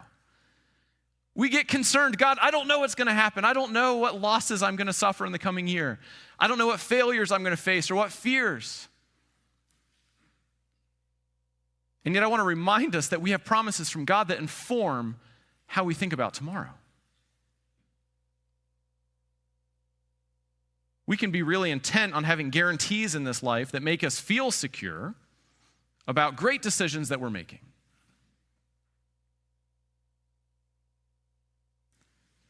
We 1.35 1.49
get 1.49 1.67
concerned 1.69 2.19
God, 2.19 2.39
I 2.43 2.51
don't 2.51 2.69
know 2.69 2.81
what's 2.81 2.95
going 2.95 3.09
to 3.09 3.15
happen. 3.15 3.45
I 3.45 3.55
don't 3.55 3.73
know 3.73 3.97
what 3.97 4.21
losses 4.21 4.63
I'm 4.63 4.77
going 4.77 4.87
to 4.87 4.93
suffer 4.93 5.25
in 5.25 5.33
the 5.33 5.39
coming 5.39 5.67
year. 5.67 5.99
I 6.38 6.49
don't 6.49 6.59
know 6.59 6.66
what 6.66 6.81
failures 6.81 7.33
I'm 7.33 7.42
going 7.42 7.57
to 7.57 7.62
face 7.62 7.90
or 7.90 7.94
what 7.94 8.12
fears. 8.12 8.88
And 12.05 12.14
yet, 12.14 12.22
I 12.22 12.29
want 12.29 12.40
to 12.40 12.44
remind 12.44 12.94
us 12.94 13.09
that 13.09 13.20
we 13.20 13.33
have 13.33 13.44
promises 13.44 13.90
from 13.90 14.05
God 14.05 14.29
that 14.29 14.38
inform 14.38 15.16
how 15.66 15.83
we 15.83 15.94
think 15.94 16.12
about 16.12 16.35
tomorrow. 16.35 16.70
We 21.07 21.16
can 21.16 21.31
be 21.31 21.42
really 21.42 21.70
intent 21.70 22.14
on 22.14 22.25
having 22.25 22.51
guarantees 22.51 23.14
in 23.14 23.25
this 23.25 23.42
life 23.42 23.72
that 23.72 23.83
make 23.83 24.05
us 24.05 24.20
feel 24.20 24.51
secure 24.51 25.14
about 26.07 26.37
great 26.37 26.62
decisions 26.62 27.09
that 27.09 27.20
we're 27.20 27.31
making. 27.31 27.61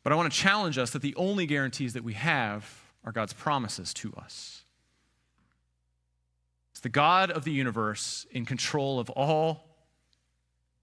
But 0.03 0.12
I 0.12 0.16
want 0.16 0.33
to 0.33 0.38
challenge 0.38 0.79
us 0.79 0.90
that 0.90 1.03
the 1.03 1.14
only 1.16 1.46
guarantees 1.46 1.94
that 1.94 2.05
we 2.05 2.12
have 2.12 2.86
are 3.07 3.12
God's 3.12 3.33
promises 3.33 3.95
to 3.95 4.12
us. 4.14 4.64
It's 6.73 6.81
the 6.81 6.88
God 6.90 7.31
of 7.31 7.45
the 7.45 7.53
universe 7.53 8.27
in 8.33 8.45
control 8.45 9.01
of 9.01 9.09
all 9.11 9.64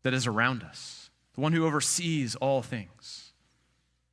that 0.02 0.14
is 0.14 0.26
around 0.26 0.64
us, 0.64 1.12
the 1.36 1.42
one 1.42 1.54
who 1.54 1.66
oversees 1.66 2.36
all 2.36 2.64
things. 2.64 3.34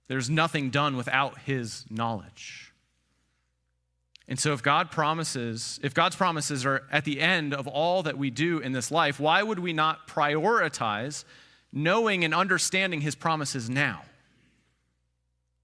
There's 0.09 0.29
nothing 0.29 0.71
done 0.71 0.97
without 0.97 1.39
his 1.39 1.87
knowledge. 1.89 2.71
And 4.29 4.39
so, 4.39 4.53
if 4.53 4.63
God 4.63 4.93
promises, 4.93 5.81
if 5.83 5.93
God's 5.93 6.15
promises 6.15 6.65
are 6.65 6.85
at 6.93 7.05
the 7.05 7.21
end 7.21 7.53
of 7.53 7.67
all 7.67 8.05
that 8.05 8.17
we 8.17 8.31
do 8.31 8.61
in 8.61 8.71
this 8.71 8.93
life, 8.93 9.19
why 9.19 9.43
would 9.43 9.59
we 9.59 9.73
not 9.73 10.07
prioritize 10.07 11.25
knowing 11.73 12.25
and 12.25 12.33
understanding 12.33 13.01
His 13.01 13.17
promises 13.17 13.69
now? 13.69 14.03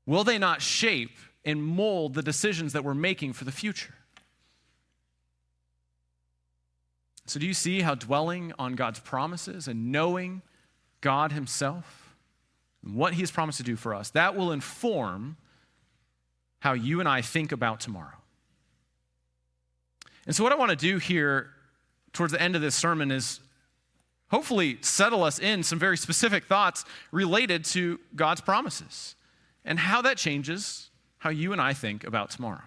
Will 0.05 0.25
they 0.25 0.37
not 0.37 0.63
shape 0.63 1.17
and 1.47 1.63
mold 1.63 2.15
the 2.15 2.23
decisions 2.23 2.75
that 2.75 2.85
we're 2.85 2.93
making 2.93 3.33
for 3.33 3.45
the 3.45 3.53
future? 3.53 3.95
So, 7.25 7.41
do 7.41 7.47
you 7.47 7.55
see 7.55 7.81
how 7.81 7.95
dwelling 7.95 8.53
on 8.59 8.75
God's 8.75 9.01
promises 9.01 9.67
and 9.67 9.91
knowing 9.91 10.43
God 11.01 11.33
Himself 11.33 12.15
and 12.85 12.95
what 12.95 13.15
He 13.15 13.21
has 13.21 13.31
promised 13.31 13.59
to 13.59 13.65
do 13.65 13.77
for 13.77 13.95
us, 13.95 14.11
that 14.11 14.37
will 14.37 14.53
inform 14.53 15.37
how 16.61 16.73
you 16.73 17.01
and 17.01 17.09
I 17.09 17.23
think 17.23 17.53
about 17.53 17.81
tomorrow? 17.81 18.19
And 20.27 20.35
so, 20.35 20.43
what 20.45 20.53
I 20.53 20.57
want 20.57 20.71
to 20.71 20.77
do 20.77 20.99
here 20.99 21.51
towards 22.13 22.33
the 22.33 22.41
end 22.41 22.57
of 22.57 22.63
this 22.63 22.75
sermon 22.75 23.11
is 23.11 23.41
hopefully 24.29 24.79
settle 24.81 25.23
us 25.23 25.39
in 25.39 25.63
some 25.63 25.79
very 25.79 25.97
specific 25.97 26.45
thoughts 26.45 26.85
related 27.13 27.65
to 27.65 28.01
God's 28.15 28.41
promises 28.41 29.15
and 29.65 29.79
how 29.79 30.03
that 30.03 30.17
changes 30.17 30.91
how 31.27 31.31
you 31.31 31.51
and 31.51 31.61
I 31.61 31.73
think 31.73 32.05
about 32.05 32.31
tomorrow. 32.31 32.63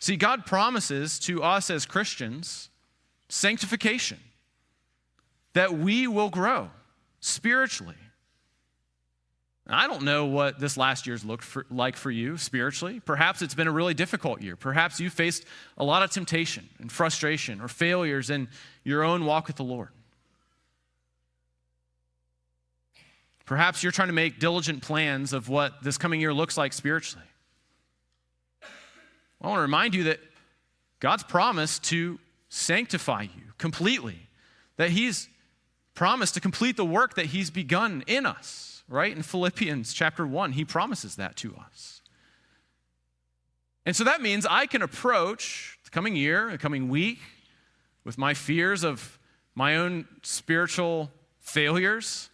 See, 0.00 0.16
God 0.16 0.44
promises 0.44 1.20
to 1.20 1.40
us 1.40 1.70
as 1.70 1.86
Christians 1.86 2.68
sanctification, 3.28 4.18
that 5.52 5.72
we 5.72 6.08
will 6.08 6.30
grow 6.30 6.70
spiritually, 7.20 7.94
I 9.68 9.86
don't 9.86 10.02
know 10.02 10.26
what 10.26 10.58
this 10.58 10.76
last 10.76 11.06
year's 11.06 11.24
looked 11.24 11.44
for, 11.44 11.64
like 11.70 11.96
for 11.96 12.10
you 12.10 12.36
spiritually. 12.36 12.98
Perhaps 12.98 13.40
it's 13.40 13.54
been 13.54 13.68
a 13.68 13.72
really 13.72 13.94
difficult 13.94 14.42
year. 14.42 14.56
Perhaps 14.56 14.98
you 14.98 15.10
faced 15.10 15.44
a 15.78 15.84
lot 15.84 16.02
of 16.02 16.10
temptation 16.10 16.68
and 16.80 16.90
frustration 16.90 17.60
or 17.60 17.68
failures 17.68 18.30
in 18.30 18.48
your 18.82 19.04
own 19.04 19.24
walk 19.24 19.46
with 19.46 19.54
the 19.54 19.62
Lord. 19.62 19.90
Perhaps 23.46 23.82
you're 23.82 23.92
trying 23.92 24.08
to 24.08 24.14
make 24.14 24.38
diligent 24.38 24.82
plans 24.82 25.32
of 25.32 25.48
what 25.48 25.82
this 25.82 25.98
coming 25.98 26.20
year 26.20 26.32
looks 26.32 26.56
like 26.56 26.72
spiritually. 26.72 27.26
I 29.40 29.48
want 29.48 29.58
to 29.58 29.62
remind 29.62 29.94
you 29.94 30.04
that 30.04 30.20
God's 31.00 31.24
promised 31.24 31.84
to 31.84 32.18
sanctify 32.48 33.22
you 33.22 33.52
completely, 33.58 34.28
that 34.76 34.90
He's 34.90 35.28
promised 35.94 36.34
to 36.34 36.40
complete 36.40 36.76
the 36.76 36.84
work 36.84 37.14
that 37.14 37.26
He's 37.26 37.50
begun 37.50 38.04
in 38.06 38.24
us 38.24 38.72
right? 38.92 39.16
In 39.16 39.22
Philippians 39.22 39.92
chapter 39.94 40.26
1, 40.26 40.52
he 40.52 40.64
promises 40.64 41.16
that 41.16 41.34
to 41.36 41.56
us. 41.56 42.02
And 43.86 43.96
so 43.96 44.04
that 44.04 44.20
means 44.20 44.46
I 44.46 44.66
can 44.66 44.82
approach 44.82 45.78
the 45.84 45.90
coming 45.90 46.14
year, 46.14 46.50
the 46.50 46.58
coming 46.58 46.88
week, 46.88 47.18
with 48.04 48.18
my 48.18 48.34
fears 48.34 48.84
of 48.84 49.18
my 49.54 49.76
own 49.76 50.06
spiritual 50.22 51.10
failures 51.40 52.28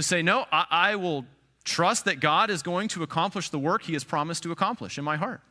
to 0.00 0.08
say, 0.08 0.22
no, 0.22 0.46
I, 0.50 0.66
I, 0.70 0.96
will 0.96 1.26
trust 1.64 2.06
that 2.06 2.20
God 2.20 2.50
is 2.50 2.62
going 2.62 2.88
to 2.88 3.02
accomplish 3.02 3.50
the 3.50 3.58
work 3.58 3.82
he 3.82 3.92
has 3.92 4.02
promised 4.02 4.42
to 4.44 4.52
accomplish 4.52 4.98
in 4.98 5.04
my 5.04 5.16
heart. 5.16 5.42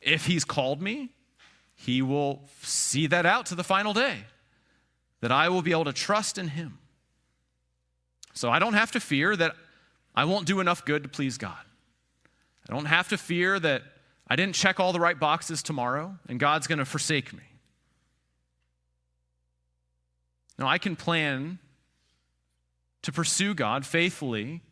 If 0.00 0.26
he's 0.26 0.44
called 0.44 0.82
me, 0.82 1.10
he 1.74 2.02
will 2.02 2.42
see 2.62 3.06
that 3.06 3.24
out 3.24 3.46
to 3.46 3.54
the 3.54 3.64
final 3.64 3.92
day, 3.92 4.24
that 5.20 5.30
I 5.30 5.48
will 5.48 5.62
be 5.62 5.70
able 5.70 5.84
to 5.84 5.92
trust 5.92 6.38
in 6.38 6.48
him. 6.48 6.78
So 8.34 8.50
I 8.50 8.58
don't 8.58 8.74
have 8.74 8.90
to 8.92 9.00
fear 9.00 9.36
that 9.36 9.54
I 10.14 10.24
won't 10.24 10.46
do 10.46 10.60
enough 10.60 10.84
good 10.84 11.04
to 11.04 11.08
please 11.08 11.38
God. 11.38 11.58
I 12.68 12.74
don't 12.74 12.86
have 12.86 13.08
to 13.10 13.18
fear 13.18 13.58
that 13.60 13.82
I 14.28 14.36
didn't 14.36 14.54
check 14.54 14.80
all 14.80 14.92
the 14.92 15.00
right 15.00 15.18
boxes 15.18 15.62
tomorrow 15.62 16.16
and 16.28 16.38
God's 16.38 16.66
going 16.66 16.80
to 16.80 16.84
forsake 16.84 17.32
me. 17.32 17.42
Now, 20.58 20.66
I 20.66 20.78
can 20.78 20.96
plan 20.96 21.60
to 23.02 23.12
pursue 23.12 23.54
God 23.54 23.86
faithfully 23.86 24.62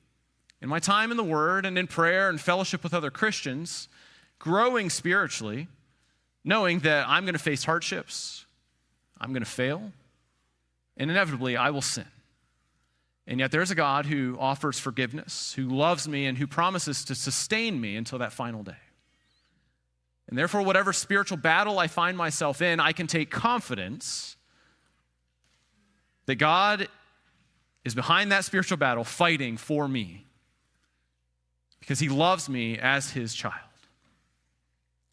in 0.60 0.68
my 0.68 0.78
time 0.78 1.10
in 1.10 1.16
the 1.16 1.24
Word 1.24 1.66
and 1.66 1.78
in 1.78 1.86
prayer 1.86 2.28
and 2.28 2.40
fellowship 2.40 2.82
with 2.82 2.94
other 2.94 3.10
Christians, 3.10 3.88
growing 4.38 4.90
spiritually, 4.90 5.68
knowing 6.44 6.80
that 6.80 7.06
I'm 7.08 7.24
going 7.24 7.34
to 7.34 7.38
face 7.38 7.64
hardships, 7.64 8.46
I'm 9.20 9.30
going 9.30 9.44
to 9.44 9.50
fail, 9.50 9.92
and 10.96 11.10
inevitably 11.10 11.56
I 11.56 11.70
will 11.70 11.82
sin. 11.82 12.06
And 13.26 13.40
yet 13.40 13.50
there's 13.50 13.70
a 13.70 13.74
God 13.74 14.06
who 14.06 14.36
offers 14.38 14.78
forgiveness, 14.78 15.52
who 15.54 15.68
loves 15.68 16.06
me, 16.06 16.26
and 16.26 16.38
who 16.38 16.46
promises 16.46 17.04
to 17.06 17.14
sustain 17.14 17.80
me 17.80 17.96
until 17.96 18.20
that 18.20 18.32
final 18.32 18.62
day. 18.62 18.76
And 20.28 20.38
therefore, 20.38 20.62
whatever 20.62 20.92
spiritual 20.92 21.36
battle 21.36 21.78
I 21.78 21.86
find 21.86 22.16
myself 22.16 22.62
in, 22.62 22.80
I 22.80 22.92
can 22.92 23.06
take 23.06 23.30
confidence 23.30 24.36
that 26.26 26.36
God 26.36 26.88
is 27.86 27.94
behind 27.94 28.32
that 28.32 28.44
spiritual 28.44 28.76
battle 28.76 29.04
fighting 29.04 29.56
for 29.56 29.86
me 29.86 30.26
because 31.78 32.00
he 32.00 32.08
loves 32.08 32.48
me 32.48 32.76
as 32.76 33.12
his 33.12 33.32
child. 33.32 33.54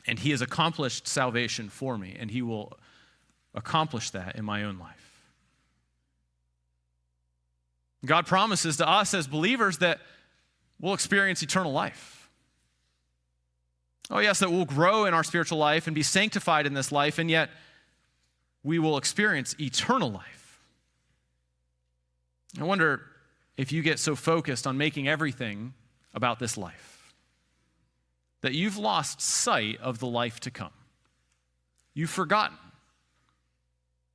And 0.08 0.18
he 0.18 0.32
has 0.32 0.42
accomplished 0.42 1.08
salvation 1.08 1.70
for 1.70 2.00
me, 2.00 2.18
and 2.20 2.32
he 2.32 2.42
will 2.42 2.74
accomplish 3.54 4.10
that 4.10 4.38
in 4.38 4.44
my 4.44 4.64
own 4.64 4.80
life. 4.80 5.22
God 8.04 8.26
promises 8.26 8.78
to 8.78 8.90
us 8.90 9.14
as 9.14 9.28
believers 9.28 9.78
that 9.78 10.00
we'll 10.82 10.96
experience 10.96 11.44
eternal 11.44 11.72
life. 11.72 12.28
Oh, 14.10 14.18
yes, 14.18 14.40
that 14.40 14.52
we'll 14.52 14.66
grow 14.66 15.06
in 15.06 15.14
our 15.14 15.24
spiritual 15.24 15.60
life 15.60 15.86
and 15.86 15.94
be 15.94 16.04
sanctified 16.04 16.66
in 16.66 16.74
this 16.74 16.92
life, 16.92 17.20
and 17.20 17.30
yet 17.30 17.52
we 18.64 18.80
will 18.80 18.98
experience 18.98 19.56
eternal 19.60 20.10
life. 20.12 20.43
I 22.60 22.63
wonder 22.63 23.02
if 23.58 23.72
you 23.72 23.82
get 23.82 24.00
so 24.00 24.16
focused 24.16 24.68
on 24.68 24.78
making 24.78 25.08
everything 25.08 25.74
about 26.13 26.39
this 26.39 26.58
life 26.58 27.13
that 28.42 28.54
you've 28.54 28.78
lost 28.78 29.22
sight 29.22 29.80
of 29.82 30.00
the 30.00 30.08
life 30.08 30.39
to 30.42 30.52
come. 30.52 30.74
You've 31.94 32.10
forgotten 32.10 32.58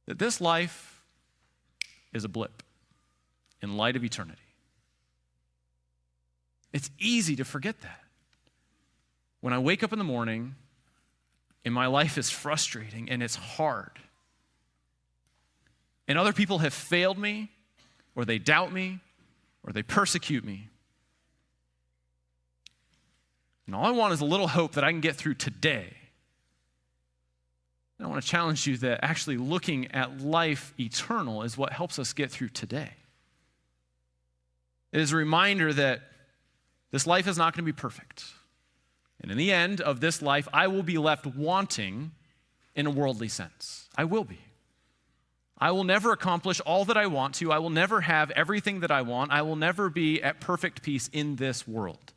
that 0.07 0.19
this 0.19 0.41
life 0.41 1.03
is 2.13 2.25
a 2.25 2.29
blip 2.29 2.63
in 3.63 3.77
light 3.77 3.97
of 3.97 4.05
eternity. 4.05 4.41
It's 6.73 6.91
easy 6.99 7.37
to 7.37 7.45
forget 7.45 7.81
that. 7.81 8.01
When 9.41 9.53
I 9.53 9.59
wake 9.59 9.83
up 9.83 9.93
in 9.93 9.99
the 9.99 10.05
morning 10.05 10.55
and 11.65 11.73
my 11.73 11.87
life 11.87 12.19
is 12.19 12.31
frustrating 12.31 13.09
and 13.11 13.23
it's 13.23 13.37
hard, 13.37 13.99
and 16.07 16.19
other 16.19 16.33
people 16.33 16.59
have 16.59 16.75
failed 16.75 17.19
me, 17.19 17.51
or 18.19 18.25
they 18.25 18.37
doubt 18.41 18.73
me, 18.73 18.99
or 19.63 19.73
they 19.73 19.85
persecute 19.85 20.45
me. 20.45 20.69
And 23.65 23.77
all 23.77 23.85
I 23.85 23.93
want 23.93 24.13
is 24.13 24.21
a 24.21 24.25
little 24.25 24.49
hope 24.49 24.73
that 24.73 24.83
I 24.83 24.91
can 24.91 25.01
get 25.01 25.15
through 25.15 25.35
today. 25.35 25.95
And 27.97 28.05
I 28.05 28.11
want 28.11 28.21
to 28.21 28.29
challenge 28.29 28.67
you 28.67 28.77
that 28.79 29.05
actually 29.05 29.37
looking 29.37 29.93
at 29.93 30.21
life 30.21 30.75
eternal 30.81 31.45
is 31.45 31.57
what 31.57 31.73
helps 31.73 31.97
us 32.01 32.13
get 32.13 32.33
through 32.33 32.49
today. 32.49 32.91
It 34.91 34.99
is 34.99 35.13
a 35.13 35.17
reminder 35.17 35.73
that 35.73 36.01
this 36.91 37.07
life 37.07 37.29
is 37.29 37.39
not 37.39 37.55
going 37.55 37.65
to 37.65 37.73
be 37.73 37.77
perfect. 37.77 38.25
And 39.21 39.31
in 39.31 39.39
the 39.39 39.53
end 39.53 39.81
of 39.81 40.01
this 40.01 40.21
life, 40.21 40.49
I 40.53 40.67
will 40.67 40.83
be 40.83 40.99
left 40.99 41.25
wanting 41.25 42.11
in 42.75 42.85
a 42.89 42.91
worldly 42.91 43.29
sense. 43.29 43.89
I 43.97 44.03
will 44.03 44.25
be. 44.25 44.41
I 45.61 45.73
will 45.73 45.85
never 45.85 46.13
accomplish 46.13 46.61
all 46.61 46.85
that 46.85 46.97
I 46.97 47.07
want 47.07 47.35
to. 47.37 47.51
I 47.51 47.59
will 47.59 47.71
never 47.71 48.01
have 48.03 48.31
everything 48.31 48.81
that 48.81 48.93
I 48.93 49.03
want. 49.03 49.33
I 49.33 49.43
will 49.43 49.57
never 49.57 49.91
be 49.91 50.23
at 50.23 50.41
perfect 50.41 50.83
peace 50.83 51.09
in 51.13 51.37
this 51.37 51.67
world 51.67 52.13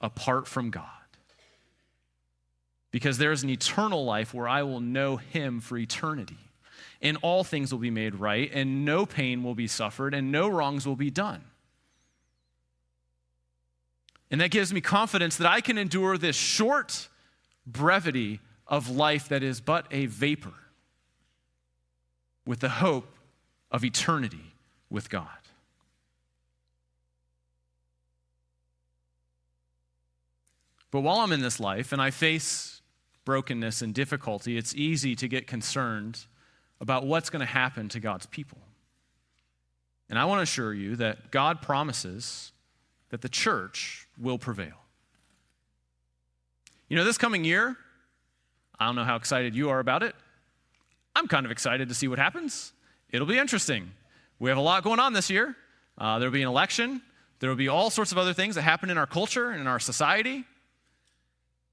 apart 0.00 0.48
from 0.48 0.70
God. 0.70 0.84
Because 2.90 3.18
there 3.18 3.32
is 3.32 3.42
an 3.42 3.50
eternal 3.50 4.04
life 4.04 4.34
where 4.34 4.48
I 4.48 4.62
will 4.62 4.80
know 4.80 5.16
Him 5.16 5.60
for 5.60 5.78
eternity. 5.78 6.38
And 7.00 7.18
all 7.22 7.44
things 7.44 7.72
will 7.72 7.78
be 7.78 7.90
made 7.90 8.14
right, 8.14 8.50
and 8.52 8.84
no 8.84 9.06
pain 9.06 9.42
will 9.42 9.54
be 9.54 9.66
suffered, 9.66 10.14
and 10.14 10.32
no 10.32 10.48
wrongs 10.48 10.86
will 10.86 10.96
be 10.96 11.10
done. 11.10 11.42
And 14.30 14.40
that 14.40 14.50
gives 14.50 14.72
me 14.72 14.80
confidence 14.80 15.36
that 15.36 15.46
I 15.46 15.60
can 15.60 15.78
endure 15.78 16.18
this 16.18 16.36
short 16.36 17.08
brevity 17.66 18.40
of 18.66 18.88
life 18.88 19.28
that 19.28 19.42
is 19.42 19.60
but 19.60 19.86
a 19.90 20.06
vapor 20.06 20.54
with 22.46 22.60
the 22.60 22.68
hope 22.68 23.12
of 23.70 23.84
eternity 23.84 24.54
with 24.88 25.10
God. 25.10 25.26
But 30.90 31.00
while 31.00 31.18
I'm 31.18 31.32
in 31.32 31.40
this 31.42 31.60
life 31.60 31.92
and 31.92 32.00
I 32.00 32.10
face 32.10 32.80
brokenness 33.24 33.82
and 33.82 33.92
difficulty, 33.92 34.56
it's 34.56 34.74
easy 34.74 35.14
to 35.16 35.28
get 35.28 35.46
concerned 35.46 36.24
about 36.80 37.04
what's 37.04 37.28
going 37.28 37.40
to 37.40 37.46
happen 37.46 37.88
to 37.90 38.00
God's 38.00 38.26
people. 38.26 38.58
And 40.08 40.18
I 40.18 40.24
want 40.24 40.38
to 40.38 40.42
assure 40.44 40.72
you 40.72 40.96
that 40.96 41.32
God 41.32 41.60
promises 41.60 42.52
that 43.10 43.22
the 43.22 43.28
church 43.28 44.06
will 44.18 44.38
prevail. 44.38 44.84
You 46.88 46.96
know, 46.96 47.04
this 47.04 47.18
coming 47.18 47.44
year, 47.44 47.76
I 48.78 48.86
don't 48.86 48.94
know 48.94 49.04
how 49.04 49.16
excited 49.16 49.56
you 49.56 49.70
are 49.70 49.80
about 49.80 50.02
it. 50.02 50.14
I'm 51.16 51.28
kind 51.28 51.46
of 51.46 51.50
excited 51.50 51.88
to 51.88 51.94
see 51.94 52.08
what 52.08 52.18
happens. 52.18 52.74
It'll 53.10 53.26
be 53.26 53.38
interesting. 53.38 53.90
We 54.38 54.50
have 54.50 54.58
a 54.58 54.62
lot 54.62 54.84
going 54.84 55.00
on 55.00 55.14
this 55.14 55.30
year. 55.30 55.56
Uh, 55.96 56.18
there'll 56.18 56.30
be 56.30 56.42
an 56.42 56.48
election. 56.48 57.00
There 57.40 57.48
will 57.48 57.56
be 57.56 57.68
all 57.68 57.88
sorts 57.88 58.12
of 58.12 58.18
other 58.18 58.34
things 58.34 58.54
that 58.56 58.62
happen 58.62 58.90
in 58.90 58.98
our 58.98 59.06
culture 59.06 59.48
and 59.48 59.58
in 59.58 59.66
our 59.66 59.80
society. 59.80 60.44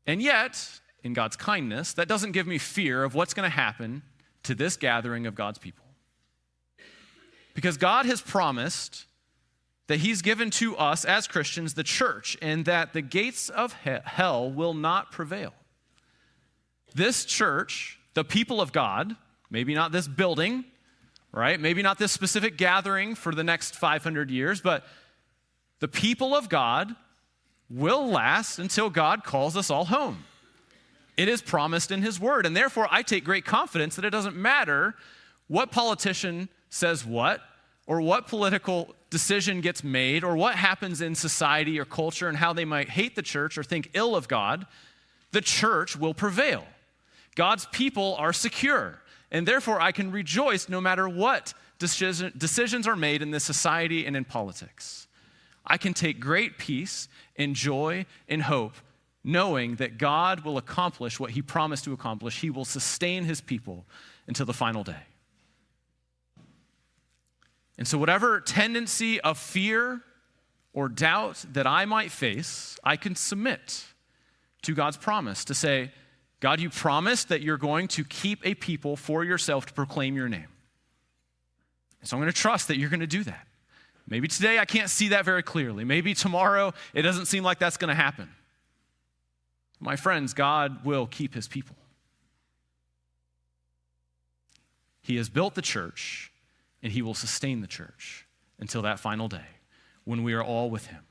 And 0.07 0.21
yet, 0.21 0.65
in 1.03 1.11
God's 1.11 1.35
kindness, 1.35 1.91
that 1.93 2.07
doesn't 2.07 2.31
give 2.31 2.47
me 2.47 2.57
fear 2.57 3.03
of 3.03 3.15
what's 3.15 3.33
going 3.33 3.43
to 3.43 3.53
happen 3.53 4.01
to 4.43 4.55
this 4.55 4.77
gathering 4.77 5.27
of 5.27 5.35
God's 5.35 5.59
people. 5.59 5.83
Because 7.53 7.75
God 7.75 8.05
has 8.05 8.21
promised 8.21 9.07
that 9.87 9.99
He's 9.99 10.21
given 10.21 10.51
to 10.51 10.77
us 10.77 11.03
as 11.03 11.27
Christians 11.27 11.73
the 11.73 11.83
church, 11.83 12.37
and 12.41 12.63
that 12.63 12.93
the 12.93 13.01
gates 13.01 13.49
of 13.49 13.73
hell 13.73 14.49
will 14.49 14.73
not 14.73 15.11
prevail. 15.11 15.53
This 16.95 17.25
church, 17.25 17.99
the 18.13 18.23
people 18.23 18.61
of 18.61 18.71
God, 18.71 19.17
maybe 19.53 19.75
not 19.75 19.93
this 19.93 20.07
building, 20.07 20.65
right? 21.31 21.59
Maybe 21.59 21.81
not 21.81 21.99
this 21.99 22.11
specific 22.11 22.57
gathering 22.57 23.15
for 23.15 23.33
the 23.33 23.43
next 23.43 23.75
500 23.75 24.29
years, 24.29 24.59
but 24.59 24.83
the 25.79 25.87
people 25.87 26.35
of 26.35 26.49
God 26.49 26.93
will 27.69 28.07
last 28.07 28.59
until 28.59 28.89
God 28.89 29.23
calls 29.23 29.55
us 29.55 29.69
all 29.69 29.85
home. 29.85 30.25
It 31.15 31.29
is 31.29 31.41
promised 31.41 31.91
in 31.91 32.01
His 32.01 32.19
Word. 32.19 32.45
And 32.47 32.57
therefore, 32.57 32.87
I 32.89 33.03
take 33.03 33.23
great 33.23 33.45
confidence 33.45 33.95
that 33.95 34.05
it 34.05 34.09
doesn't 34.09 34.35
matter 34.35 34.95
what 35.47 35.71
politician 35.71 36.49
says 36.69 37.05
what, 37.05 37.41
or 37.85 38.01
what 38.01 38.27
political 38.27 38.95
decision 39.11 39.61
gets 39.61 39.83
made, 39.83 40.23
or 40.23 40.35
what 40.35 40.55
happens 40.55 41.01
in 41.01 41.13
society 41.13 41.79
or 41.79 41.85
culture, 41.85 42.27
and 42.27 42.37
how 42.37 42.53
they 42.53 42.65
might 42.65 42.89
hate 42.89 43.15
the 43.15 43.21
church 43.21 43.57
or 43.57 43.63
think 43.63 43.91
ill 43.93 44.15
of 44.15 44.27
God, 44.27 44.65
the 45.31 45.41
church 45.41 45.95
will 45.95 46.15
prevail. 46.15 46.65
God's 47.35 47.67
people 47.67 48.15
are 48.17 48.33
secure. 48.33 48.99
And 49.33 49.47
therefore, 49.47 49.81
I 49.81 49.91
can 49.91 50.11
rejoice 50.11 50.69
no 50.69 50.79
matter 50.79 51.09
what 51.09 51.55
decision, 51.79 52.31
decisions 52.37 52.87
are 52.87 52.95
made 52.95 53.23
in 53.23 53.31
this 53.31 53.43
society 53.43 54.05
and 54.05 54.15
in 54.15 54.23
politics. 54.23 55.07
I 55.65 55.77
can 55.77 55.95
take 55.95 56.19
great 56.19 56.59
peace 56.59 57.09
and 57.35 57.55
joy 57.55 58.05
and 58.29 58.43
hope 58.43 58.75
knowing 59.23 59.77
that 59.77 59.97
God 59.97 60.41
will 60.41 60.57
accomplish 60.57 61.19
what 61.19 61.31
he 61.31 61.41
promised 61.41 61.85
to 61.85 61.93
accomplish. 61.93 62.41
He 62.41 62.51
will 62.51 62.65
sustain 62.65 63.23
his 63.23 63.41
people 63.41 63.85
until 64.27 64.45
the 64.45 64.53
final 64.53 64.83
day. 64.83 65.03
And 67.77 67.87
so, 67.87 67.97
whatever 67.97 68.39
tendency 68.39 69.19
of 69.21 69.39
fear 69.39 70.01
or 70.73 70.89
doubt 70.89 71.43
that 71.53 71.65
I 71.65 71.85
might 71.85 72.11
face, 72.11 72.77
I 72.83 72.97
can 72.97 73.15
submit 73.15 73.85
to 74.61 74.75
God's 74.75 74.97
promise 74.97 75.43
to 75.45 75.55
say, 75.55 75.91
God, 76.43 76.59
you 76.59 76.69
promised 76.69 77.29
that 77.29 77.41
you're 77.41 77.55
going 77.55 77.87
to 77.87 78.03
keep 78.03 78.45
a 78.45 78.53
people 78.53 78.97
for 78.97 79.23
yourself 79.23 79.65
to 79.67 79.71
proclaim 79.71 80.17
your 80.17 80.27
name. 80.27 80.49
So 82.03 82.17
I'm 82.17 82.21
going 82.21 82.33
to 82.33 82.37
trust 82.37 82.67
that 82.67 82.77
you're 82.77 82.89
going 82.89 82.99
to 82.99 83.07
do 83.07 83.23
that. 83.23 83.47
Maybe 84.09 84.27
today 84.27 84.59
I 84.59 84.65
can't 84.65 84.89
see 84.89 85.07
that 85.07 85.23
very 85.23 85.41
clearly. 85.41 85.85
Maybe 85.85 86.13
tomorrow 86.13 86.73
it 86.93 87.03
doesn't 87.03 87.27
seem 87.27 87.45
like 87.45 87.59
that's 87.59 87.77
going 87.77 87.87
to 87.87 87.95
happen. 87.95 88.29
My 89.79 89.95
friends, 89.95 90.33
God 90.33 90.83
will 90.83 91.07
keep 91.07 91.33
his 91.33 91.47
people. 91.47 91.77
He 95.01 95.15
has 95.15 95.29
built 95.29 95.55
the 95.55 95.61
church, 95.61 96.29
and 96.81 96.91
he 96.91 97.01
will 97.01 97.13
sustain 97.13 97.61
the 97.61 97.67
church 97.67 98.27
until 98.59 98.81
that 98.81 98.99
final 98.99 99.29
day 99.29 99.47
when 100.03 100.23
we 100.23 100.33
are 100.33 100.43
all 100.43 100.69
with 100.69 100.87
him. 100.87 101.05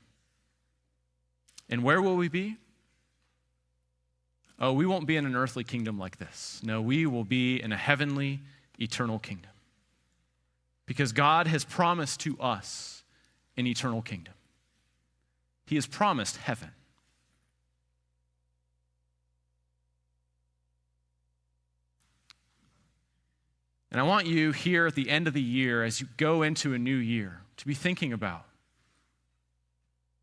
And 1.71 1.83
where 1.83 2.03
will 2.03 2.17
we 2.17 2.27
be? 2.27 2.57
Oh, 4.59 4.71
we 4.73 4.85
won't 4.85 5.07
be 5.07 5.17
in 5.17 5.25
an 5.25 5.35
earthly 5.35 5.63
kingdom 5.63 5.97
like 5.97 6.17
this. 6.17 6.61
No, 6.63 6.81
we 6.81 7.05
will 7.05 7.23
be 7.23 7.61
in 7.61 7.71
a 7.71 7.77
heavenly, 7.77 8.39
eternal 8.79 9.19
kingdom. 9.19 9.51
Because 10.85 11.11
God 11.11 11.47
has 11.47 11.63
promised 11.63 12.19
to 12.21 12.39
us 12.39 13.03
an 13.57 13.67
eternal 13.67 14.01
kingdom, 14.01 14.33
He 15.65 15.75
has 15.75 15.87
promised 15.87 16.37
heaven. 16.37 16.69
And 23.91 24.01
I 24.01 24.03
want 24.03 24.25
you 24.25 24.51
here 24.51 24.87
at 24.87 24.95
the 24.95 25.09
end 25.09 25.27
of 25.27 25.35
the 25.35 25.41
year, 25.41 25.83
as 25.83 26.01
you 26.01 26.07
go 26.17 26.41
into 26.41 26.73
a 26.73 26.79
new 26.79 26.95
year, 26.95 27.41
to 27.57 27.67
be 27.67 27.75
thinking 27.75 28.11
about 28.11 28.45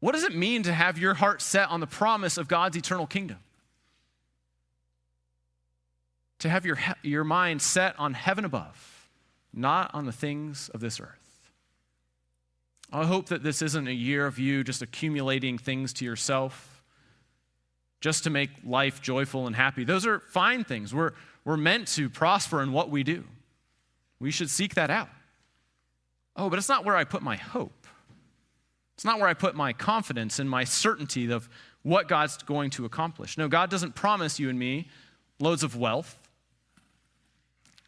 what 0.01 0.12
does 0.12 0.25
it 0.25 0.35
mean 0.35 0.62
to 0.64 0.73
have 0.73 0.99
your 0.99 1.14
heart 1.14 1.43
set 1.43 1.69
on 1.69 1.81
the 1.81 1.87
promise 1.87 2.37
of 2.37 2.49
God's 2.49 2.77
eternal 2.77 3.07
kingdom? 3.07 3.38
To 6.40 6.48
have 6.48 6.66
your, 6.66 6.79
your 7.03 7.24
mind 7.24 7.62
set 7.62 7.98
on 7.98 8.14
heaven 8.14 8.44
above, 8.44 9.09
not 9.53 9.90
on 9.94 10.07
the 10.07 10.12
things 10.12 10.68
of 10.70 10.81
this 10.81 11.00
earth. 11.00 11.53
I 12.92 13.05
hope 13.05 13.26
that 13.26 13.42
this 13.42 13.62
isn't 13.62 13.87
a 13.87 13.92
year 13.92 14.26
of 14.26 14.38
you 14.38 14.64
just 14.64 14.83
accumulating 14.83 15.59
things 15.59 15.92
to 15.94 16.05
yourself 16.05 16.83
just 18.00 18.24
to 18.24 18.31
make 18.31 18.50
life 18.64 19.00
joyful 19.03 19.46
and 19.46 19.55
happy. 19.55 19.85
Those 19.85 20.07
are 20.07 20.20
fine 20.20 20.64
things. 20.64 20.94
We're, 20.94 21.12
we're 21.44 21.57
meant 21.59 21.87
to 21.88 22.09
prosper 22.09 22.62
in 22.62 22.72
what 22.72 22.90
we 22.90 23.03
do. 23.03 23.24
We 24.18 24.31
should 24.31 24.50
seek 24.50 24.74
that 24.74 24.90
out. 24.90 25.09
Oh, 26.37 26.48
but 26.48 26.59
it's 26.59 26.68
not 26.68 26.85
where 26.85 26.96
I 26.96 27.05
put 27.05 27.22
my 27.22 27.37
hope. 27.37 27.87
It's 28.94 29.05
not 29.05 29.18
where 29.18 29.29
I 29.29 29.35
put 29.35 29.55
my 29.55 29.72
confidence 29.72 30.38
and 30.38 30.48
my 30.48 30.64
certainty 30.64 31.31
of 31.31 31.48
what 31.83 32.08
God's 32.08 32.38
going 32.38 32.71
to 32.71 32.85
accomplish. 32.85 33.38
No, 33.38 33.48
God 33.48 33.71
doesn't 33.71 33.94
promise 33.94 34.38
you 34.38 34.48
and 34.48 34.58
me 34.58 34.88
loads 35.38 35.62
of 35.62 35.77
wealth. 35.77 36.19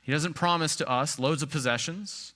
He 0.02 0.12
doesn't 0.12 0.34
promise 0.34 0.76
to 0.76 0.88
us 0.88 1.18
loads 1.18 1.42
of 1.42 1.50
possessions. 1.50 2.34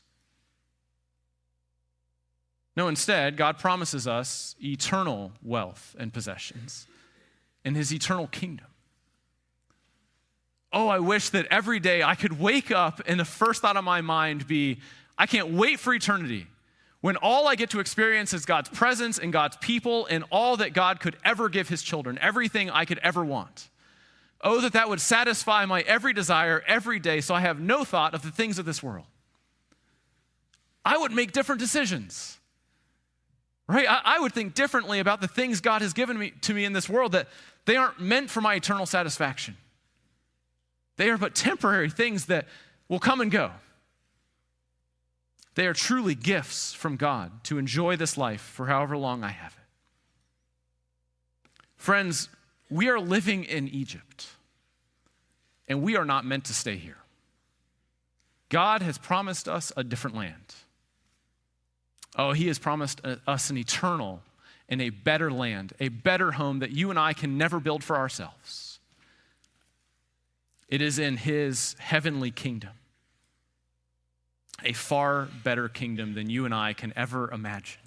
No, 2.77 2.89
instead, 2.89 3.37
God 3.37 3.59
promises 3.59 4.07
us 4.07 4.57
eternal 4.63 5.33
wealth 5.43 5.95
and 5.99 6.13
possessions 6.13 6.87
in 7.65 7.75
his 7.75 7.93
eternal 7.93 8.27
kingdom 8.29 8.67
oh, 10.77 10.89
I 10.89 10.99
wish 10.99 11.31
that 11.31 11.47
every 11.51 11.81
day 11.81 12.03
I 12.03 12.15
could 12.15 12.39
wake 12.39 12.71
up 12.71 13.01
and 13.07 13.19
the 13.19 13.25
first 13.25 13.63
thought 13.63 13.79
of 13.79 13.85
my 13.85 14.03
mind 14.03 14.47
be, 14.47 14.79
I 15.17 15.27
can't 15.27 15.53
wait 15.53 15.81
for 15.81 15.95
eternity. 15.95 16.47
When 17.01 17.17
all 17.17 17.49
I 17.49 17.55
get 17.55 17.71
to 17.71 17.81
experience 17.81 18.35
is 18.35 18.45
God's 18.45 18.69
presence 18.69 19.19
and 19.19 19.33
God's 19.33 19.57
people 19.57 20.07
and 20.07 20.25
all 20.31 20.59
that 20.59 20.75
God 20.75 21.01
could 21.01 21.17
ever 21.25 21.49
give 21.49 21.69
his 21.69 21.83
children, 21.83 22.19
everything 22.21 22.69
I 22.69 22.85
could 22.85 22.99
ever 22.99 23.25
want. 23.25 23.71
Oh, 24.43 24.61
that 24.61 24.75
that 24.75 24.89
would 24.89 25.01
satisfy 25.01 25.65
my 25.65 25.81
every 25.83 26.13
desire 26.13 26.63
every 26.67 26.99
day 26.99 27.21
so 27.21 27.35
I 27.35 27.41
have 27.41 27.59
no 27.59 27.85
thought 27.85 28.15
of 28.15 28.23
the 28.23 28.31
things 28.31 28.59
of 28.59 28.65
this 28.65 28.83
world. 28.83 29.07
I 30.85 30.97
would 30.97 31.13
make 31.13 31.33
different 31.33 31.61
decisions. 31.61 32.39
Right? 33.69 33.87
I, 33.89 34.01
I 34.05 34.19
would 34.21 34.33
think 34.33 34.55
differently 34.55 35.01
about 35.01 35.21
the 35.21 35.27
things 35.29 35.61
God 35.61 35.83
has 35.83 35.93
given 35.93 36.19
me 36.19 36.33
to 36.43 36.55
me 36.55 36.65
in 36.65 36.73
this 36.73 36.89
world 36.89 37.13
that 37.13 37.29
they 37.65 37.77
aren't 37.77 38.01
meant 38.01 38.31
for 38.31 38.41
my 38.41 38.55
eternal 38.55 38.87
satisfaction. 38.87 39.57
They 40.97 41.11
are 41.11 41.19
but 41.19 41.35
temporary 41.35 41.91
things 41.91 42.27
that 42.27 42.47
will 42.89 43.01
come 43.01 43.21
and 43.21 43.31
go. 43.31 43.51
They 45.57 45.67
are 45.67 45.73
truly 45.73 46.15
gifts 46.15 46.75
from 46.75 46.97
God 46.97 47.43
to 47.45 47.59
enjoy 47.59 47.97
this 47.97 48.17
life 48.17 48.41
for 48.43 48.67
however 48.67 48.97
long 48.97 49.25
I 49.25 49.31
have 49.31 49.53
it. 49.53 49.65
Friends, 51.77 52.29
we 52.71 52.89
are 52.89 52.99
living 52.99 53.45
in 53.45 53.69
Egypt, 53.69 54.29
and 55.69 55.83
we 55.83 55.97
are 55.97 56.05
not 56.05 56.25
meant 56.25 56.45
to 56.47 56.55
stay 56.55 56.77
here. 56.77 56.99
God 58.49 58.83
has 58.83 58.99
promised 58.99 59.49
us 59.49 59.73
a 59.77 59.85
different 59.85 60.17
land. 60.17 60.55
Oh, 62.17 62.33
He 62.33 62.47
has 62.49 62.59
promised 62.59 63.01
uh, 63.05 63.17
us 63.27 63.51
an 63.51 63.59
eternal 63.59 64.23
and 64.69 64.81
a 64.83 64.91
better 64.91 65.31
land, 65.31 65.75
a 65.79 65.89
better 65.89 66.33
home 66.33 66.59
that 66.61 66.71
you 66.71 66.91
and 66.91 66.99
I 66.99 67.13
can 67.13 67.39
never 67.39 67.61
build 67.61 67.85
for 67.85 67.97
ourselves. 67.97 68.79
It 70.69 70.81
is 70.81 70.99
in 70.99 71.19
His 71.19 71.77
heavenly 71.79 72.31
kingdom, 72.31 72.73
a 74.65 74.73
far 74.73 75.29
better 75.45 75.69
kingdom 75.69 76.15
than 76.15 76.31
you 76.31 76.45
and 76.45 76.55
I 76.55 76.73
can 76.73 76.93
ever 76.97 77.31
imagine. 77.31 77.81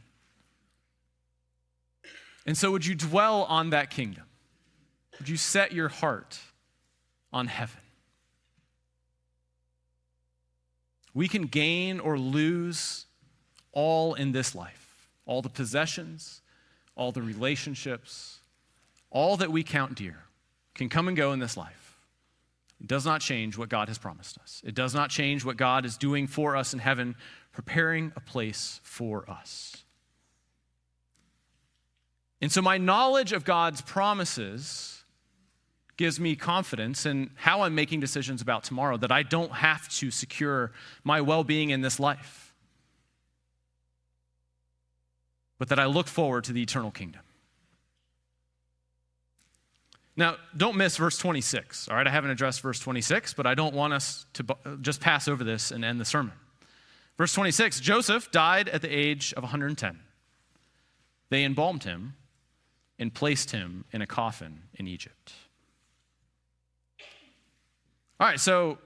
And 2.46 2.58
so, 2.58 2.72
would 2.72 2.86
you 2.86 2.96
dwell 2.96 3.44
on 3.44 3.72
that 3.72 3.90
kingdom? 3.90 4.24
Would 5.20 5.30
you 5.30 5.38
set 5.38 5.72
your 5.72 5.89
heart 5.89 6.39
on 7.32 7.47
heaven? 7.47 7.82
We 11.13 11.28
can 11.28 11.43
gain 11.43 11.99
or 11.99 12.17
lose 12.17 13.05
all 13.72 14.13
in 14.13 14.32
this 14.32 14.55
life 14.55 14.86
all 15.26 15.43
the 15.43 15.49
possessions, 15.49 16.41
all 16.95 17.11
the 17.11 17.22
relationships, 17.22 18.39
all 19.11 19.38
that 19.38 19.51
we 19.51 19.61
count 19.61 19.93
dear 19.93 20.24
can 20.74 20.89
come 20.89 21.07
and 21.07 21.15
go 21.15 21.34
in 21.34 21.39
this 21.39 21.55
life. 21.55 21.99
It 22.82 22.88
does 22.88 23.05
not 23.05 23.22
change 23.22 23.55
what 23.55 23.70
God 23.70 23.89
has 23.89 23.99
promised 23.99 24.39
us. 24.39 24.61
It 24.65 24.74
does 24.74 24.95
not 24.95 25.11
change 25.11 25.45
what 25.45 25.55
God 25.55 25.86
is 25.86 25.97
doing 25.97 26.26
for 26.26 26.55
us 26.55 26.74
in 26.74 26.80
heaven, 26.80 27.15
preparing 27.51 28.11
a 28.15 28.20
place 28.20 28.80
for 28.82 29.30
us. 29.30 29.84
And 32.41 32.51
so, 32.51 32.61
my 32.61 32.80
knowledge 32.80 33.32
of 33.32 33.43
God's 33.43 33.82
promises 33.82 34.99
gives 36.00 36.18
me 36.18 36.34
confidence 36.34 37.06
in 37.06 37.30
how 37.36 37.64
I'm 37.64 37.76
making 37.76 38.00
decisions 38.00 38.41
about 38.41 38.64
tomorrow, 38.64 38.95
that 38.95 39.12
I 39.12 39.22
don't 39.22 39.52
have 39.52 39.89
to 39.97 40.10
secure 40.12 40.72
my 41.04 41.20
well 41.20 41.43
being 41.43 41.72
in 41.72 41.82
this 41.82 42.00
life, 42.00 42.54
but 45.58 45.68
that 45.68 45.78
I 45.78 45.88
look 45.88 46.08
forward 46.08 46.45
to 46.45 46.54
the 46.54 46.62
eternal 46.62 46.89
kingdom. 46.89 47.20
Now, 50.16 50.38
don't 50.56 50.78
miss 50.78 50.95
verse 50.95 51.18
26. 51.18 51.89
All 51.89 51.97
right, 51.97 52.08
I 52.08 52.10
haven't 52.10 52.32
addressed 52.32 52.62
verse 52.62 52.80
26, 52.80 53.34
but 53.34 53.45
I 53.45 53.54
don't 53.54 53.76
want 53.76 53.91
us 53.91 54.26
to 54.36 54.45
just 54.80 55.02
pass 55.02 55.28
over 55.28 55.43
this 55.43 55.70
and 55.70 55.84
end 55.84 56.00
the 56.00 56.06
sermon. 56.06 56.32
Verse 57.18 57.34
26 57.34 57.82
Joseph 57.82 58.32
died 58.32 58.70
at 58.70 58.82
the 58.82 58.89
age 58.89 59.34
of 59.34 59.43
110. 59.43 60.00
They 61.30 61.43
embalmed 61.43 61.84
him 61.84 62.14
and 62.97 63.14
placed 63.14 63.52
him 63.52 63.84
in 63.91 64.02
a 64.02 64.08
coffin 64.08 64.62
in 64.76 64.88
Egypt. 64.88 65.34
All 68.20 68.28
right, 68.28 68.39
so 68.39 68.78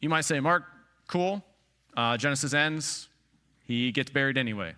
you 0.00 0.08
might 0.08 0.22
say, 0.26 0.38
Mark, 0.40 0.64
cool. 1.06 1.42
Uh, 1.96 2.16
Genesis 2.16 2.52
ends, 2.52 3.08
he 3.64 3.90
gets 3.92 4.10
buried 4.10 4.36
anyway. 4.36 4.74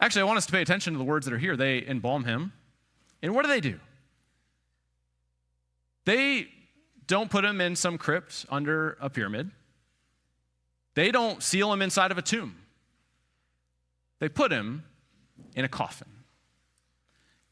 Actually, 0.00 0.22
I 0.22 0.24
want 0.24 0.36
us 0.36 0.46
to 0.46 0.52
pay 0.52 0.60
attention 0.60 0.92
to 0.92 0.98
the 0.98 1.04
words 1.04 1.24
that 1.26 1.32
are 1.32 1.38
here. 1.38 1.56
They 1.56 1.82
embalm 1.86 2.24
him. 2.24 2.52
And 3.22 3.34
what 3.34 3.42
do 3.42 3.48
they 3.48 3.60
do? 3.60 3.80
They 6.04 6.48
don't 7.06 7.30
put 7.30 7.44
him 7.44 7.60
in 7.60 7.76
some 7.76 7.98
crypt 7.98 8.44
under 8.50 8.98
a 9.00 9.08
pyramid, 9.08 9.50
they 10.94 11.10
don't 11.10 11.42
seal 11.42 11.72
him 11.72 11.82
inside 11.82 12.10
of 12.10 12.18
a 12.18 12.22
tomb. 12.22 12.56
They 14.18 14.30
put 14.30 14.50
him 14.50 14.84
in 15.54 15.64
a 15.64 15.68
coffin. 15.68 16.08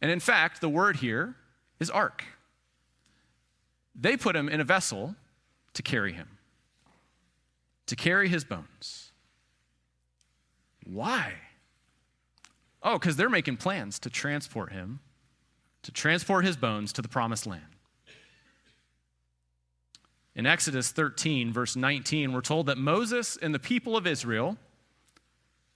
And 0.00 0.10
in 0.10 0.18
fact, 0.18 0.62
the 0.62 0.68
word 0.68 0.96
here 0.96 1.36
is 1.78 1.90
ark. 1.90 2.24
They 3.94 4.16
put 4.16 4.34
him 4.36 4.48
in 4.48 4.60
a 4.60 4.64
vessel 4.64 5.14
to 5.74 5.82
carry 5.82 6.12
him, 6.12 6.38
to 7.86 7.96
carry 7.96 8.28
his 8.28 8.44
bones. 8.44 9.12
Why? 10.84 11.34
Oh, 12.82 12.98
because 12.98 13.16
they're 13.16 13.30
making 13.30 13.56
plans 13.56 13.98
to 14.00 14.10
transport 14.10 14.72
him, 14.72 15.00
to 15.82 15.92
transport 15.92 16.44
his 16.44 16.56
bones 16.56 16.92
to 16.94 17.02
the 17.02 17.08
promised 17.08 17.46
land. 17.46 17.62
In 20.34 20.46
Exodus 20.46 20.90
13, 20.90 21.52
verse 21.52 21.76
19, 21.76 22.32
we're 22.32 22.40
told 22.40 22.66
that 22.66 22.76
Moses 22.76 23.38
and 23.40 23.54
the 23.54 23.58
people 23.58 23.96
of 23.96 24.06
Israel 24.06 24.58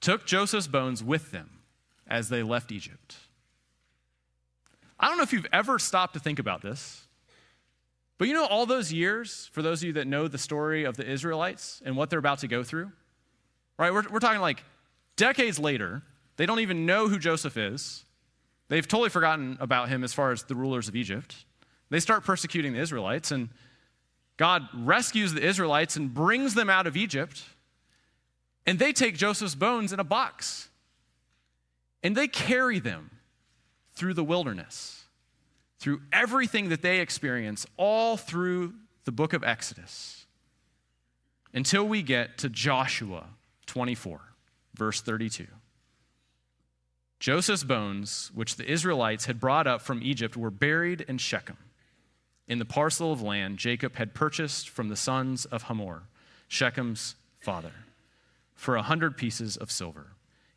took 0.01 0.27
Joseph's 0.27 0.67
bones 0.67 1.03
with 1.03 1.31
them 1.31 1.61
as 2.07 2.29
they 2.29 2.43
left 2.43 2.73
Egypt. 2.73 3.17
I 4.99 5.09
don't 5.09 5.17
know 5.17 5.23
if 5.23 5.33
you've 5.33 5.47
ever 5.53 5.79
stopped 5.79 6.15
to 6.15 6.21
think 6.21 6.39
about 6.39 6.61
this, 6.61 7.08
but 8.19 8.29
you 8.29 8.35
know, 8.35 8.47
all 8.47 8.67
those 8.67 8.93
years, 8.93 9.49
for 9.53 9.63
those 9.63 9.83
of 9.83 9.87
you 9.87 9.93
that 9.95 10.07
know 10.07 10.29
the 10.29 10.39
story 10.39 10.85
of 10.85 10.97
the 10.97 11.09
Israelites 11.09 11.81
and 11.85 11.97
what 11.97 12.11
they're 12.11 12.19
about 12.19 12.41
to 12.41 12.49
go 12.49 12.63
through, 12.63 12.93
right? 13.79 13.93
We're, 13.93 14.05
we're 14.11 14.19
talking 14.19 14.41
like 14.41 14.63
decades 15.17 15.59
later, 15.59 16.03
they 16.37 16.47
don't 16.47 16.61
even 16.61 16.85
know 16.85 17.09
who 17.09 17.19
Joseph 17.19 17.57
is. 17.57 18.05
They've 18.69 18.87
totally 18.87 19.09
forgotten 19.09 19.57
about 19.61 19.89
him 19.89 20.05
as 20.05 20.13
far 20.13 20.33
as 20.33 20.43
the 20.43 20.55
rulers 20.55 20.89
of 20.89 20.97
Egypt. 20.97 21.35
They 21.91 22.01
start 22.01 22.25
persecuting 22.25 22.75
the 22.75 22.81
Israelites, 22.81 23.31
and 23.31 23.49
God 24.37 24.69
rescues 24.75 25.33
the 25.33 25.45
Israelites 25.45 25.97
and 25.97 26.13
brings 26.13 26.55
them 26.55 26.69
out 26.69 26.87
of 26.87 26.97
Egypt. 26.97 27.43
And 28.67 28.79
they 28.79 28.93
take 28.93 29.17
Joseph's 29.17 29.55
bones 29.55 29.93
in 29.93 30.01
a 30.01 30.05
box 30.05 30.69
and 32.03 32.17
they 32.17 32.29
carry 32.29 32.79
them 32.79 33.11
through 33.95 34.15
the 34.15 34.23
wilderness, 34.23 35.05
through 35.79 36.01
everything 36.13 36.69
that 36.69 36.83
they 36.83 37.01
experience, 37.01 37.67
all 37.77 38.17
through 38.17 38.75
the 39.05 39.13
book 39.13 39.33
of 39.33 39.45
Exodus, 39.45 40.27
until 41.55 41.87
we 41.87 42.03
get 42.03 42.39
to 42.39 42.49
Joshua 42.49 43.27
24, 43.67 44.21
verse 44.75 45.01
32. 45.01 45.47
Joseph's 47.21 47.65
bones, 47.65 48.31
which 48.35 48.57
the 48.57 48.71
Israelites 48.71 49.27
had 49.27 49.41
brought 49.41 49.67
up 49.67 49.83
from 49.83 50.03
Egypt, 50.03 50.37
were 50.37 50.51
buried 50.51 51.01
in 51.03 51.19
Shechem, 51.19 51.57
in 52.47 52.59
the 52.59 52.65
parcel 52.65 53.13
of 53.13 53.21
land 53.21 53.59
Jacob 53.59 53.97
had 53.97 54.15
purchased 54.15 54.69
from 54.69 54.89
the 54.89 54.97
sons 54.97 55.45
of 55.45 55.65
Hamor, 55.65 56.05
Shechem's 56.49 57.17
father, 57.41 57.73
for 58.55 58.77
a 58.77 58.83
hundred 58.83 59.17
pieces 59.17 59.57
of 59.57 59.71
silver. 59.71 60.09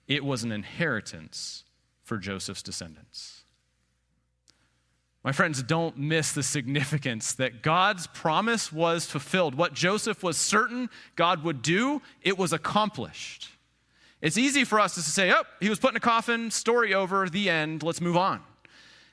It 0.07 0.24
was 0.24 0.43
an 0.43 0.51
inheritance 0.51 1.63
for 2.03 2.17
Joseph's 2.17 2.63
descendants. 2.63 3.40
My 5.24 5.32
friends, 5.32 5.61
don't 5.61 5.97
miss 5.97 6.32
the 6.32 6.41
significance 6.41 7.34
that 7.34 7.61
God's 7.61 8.07
promise 8.07 8.72
was 8.72 9.05
fulfilled. 9.05 9.53
What 9.53 9.74
Joseph 9.74 10.24
was 10.24 10.36
certain 10.36 10.89
God 11.15 11.43
would 11.43 11.61
do, 11.61 12.01
it 12.24 12.38
was 12.38 12.53
accomplished. 12.53 13.49
It's 14.22 14.38
easy 14.38 14.63
for 14.63 14.80
us 14.80 14.95
to 14.95 15.01
say, 15.01 15.32
oh, 15.32 15.43
he 15.59 15.69
was 15.69 15.80
put 15.80 15.91
in 15.91 15.97
a 15.97 16.01
coffin, 16.01 16.49
story 16.51 16.93
over, 16.93 17.30
the 17.30 17.49
end, 17.49 17.84
let's 17.84 18.01
move 18.01 18.17
on. 18.17 18.41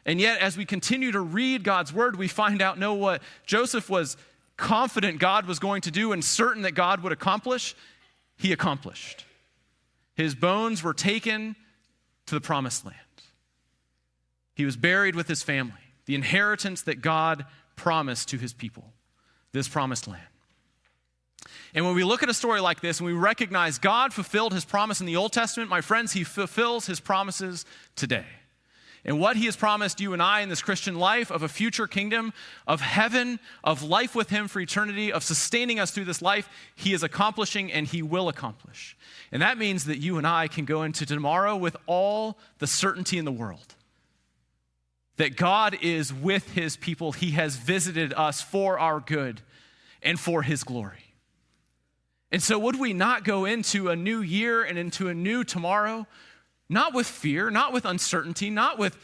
And 0.06 0.20
yet, 0.20 0.40
as 0.40 0.56
we 0.56 0.64
continue 0.64 1.12
to 1.12 1.20
read 1.20 1.64
God's 1.64 1.92
word, 1.92 2.16
we 2.16 2.28
find 2.28 2.62
out, 2.62 2.78
no, 2.78 2.94
what 2.94 3.22
Joseph 3.44 3.90
was 3.90 4.16
confident 4.56 5.18
God 5.18 5.46
was 5.46 5.58
going 5.58 5.82
to 5.82 5.90
do 5.90 6.12
and 6.12 6.24
certain 6.24 6.62
that 6.62 6.72
God 6.72 7.02
would 7.02 7.12
accomplish, 7.12 7.74
he 8.36 8.52
accomplished. 8.52 9.24
His 10.14 10.34
bones 10.34 10.82
were 10.82 10.94
taken 10.94 11.56
to 12.26 12.34
the 12.34 12.40
promised 12.40 12.84
land. 12.84 12.96
He 14.54 14.64
was 14.64 14.76
buried 14.76 15.14
with 15.14 15.28
his 15.28 15.42
family, 15.42 15.74
the 16.08 16.14
inheritance 16.14 16.80
that 16.82 17.02
God 17.02 17.44
promised 17.76 18.30
to 18.30 18.38
his 18.38 18.54
people, 18.54 18.94
this 19.52 19.68
promised 19.68 20.08
land. 20.08 20.22
And 21.74 21.84
when 21.84 21.94
we 21.94 22.02
look 22.02 22.22
at 22.22 22.30
a 22.30 22.34
story 22.34 22.62
like 22.62 22.80
this 22.80 22.98
and 22.98 23.06
we 23.06 23.12
recognize 23.12 23.78
God 23.78 24.14
fulfilled 24.14 24.54
his 24.54 24.64
promise 24.64 25.00
in 25.00 25.06
the 25.06 25.16
Old 25.16 25.34
Testament, 25.34 25.68
my 25.68 25.82
friends, 25.82 26.12
he 26.12 26.24
fulfills 26.24 26.86
his 26.86 26.98
promises 26.98 27.66
today. 27.94 28.24
And 29.04 29.20
what 29.20 29.36
he 29.36 29.44
has 29.44 29.54
promised 29.54 30.00
you 30.00 30.14
and 30.14 30.22
I 30.22 30.40
in 30.40 30.48
this 30.48 30.62
Christian 30.62 30.94
life 30.94 31.30
of 31.30 31.42
a 31.42 31.48
future 31.48 31.86
kingdom, 31.86 32.32
of 32.66 32.80
heaven, 32.80 33.38
of 33.62 33.82
life 33.82 34.14
with 34.14 34.30
him 34.30 34.48
for 34.48 34.60
eternity, 34.60 35.12
of 35.12 35.22
sustaining 35.22 35.78
us 35.78 35.90
through 35.90 36.06
this 36.06 36.22
life, 36.22 36.48
he 36.74 36.94
is 36.94 37.02
accomplishing 37.02 37.70
and 37.70 37.86
he 37.86 38.00
will 38.00 38.30
accomplish. 38.30 38.96
And 39.30 39.42
that 39.42 39.58
means 39.58 39.84
that 39.84 39.98
you 39.98 40.16
and 40.16 40.26
I 40.26 40.48
can 40.48 40.64
go 40.64 40.84
into 40.84 41.04
tomorrow 41.04 41.54
with 41.54 41.76
all 41.86 42.38
the 42.60 42.66
certainty 42.66 43.18
in 43.18 43.26
the 43.26 43.30
world 43.30 43.74
that 45.18 45.36
God 45.36 45.76
is 45.82 46.12
with 46.12 46.52
his 46.52 46.76
people. 46.76 47.12
He 47.12 47.32
has 47.32 47.56
visited 47.56 48.14
us 48.14 48.40
for 48.40 48.78
our 48.78 49.00
good 49.00 49.42
and 50.02 50.18
for 50.18 50.42
his 50.42 50.64
glory. 50.64 51.14
And 52.30 52.42
so, 52.42 52.58
would 52.58 52.78
we 52.78 52.92
not 52.92 53.24
go 53.24 53.44
into 53.44 53.88
a 53.88 53.96
new 53.96 54.20
year 54.20 54.62
and 54.62 54.78
into 54.78 55.08
a 55.08 55.14
new 55.14 55.44
tomorrow, 55.44 56.06
not 56.68 56.94
with 56.94 57.06
fear, 57.06 57.50
not 57.50 57.72
with 57.72 57.84
uncertainty, 57.84 58.50
not 58.50 58.78
with 58.78 58.96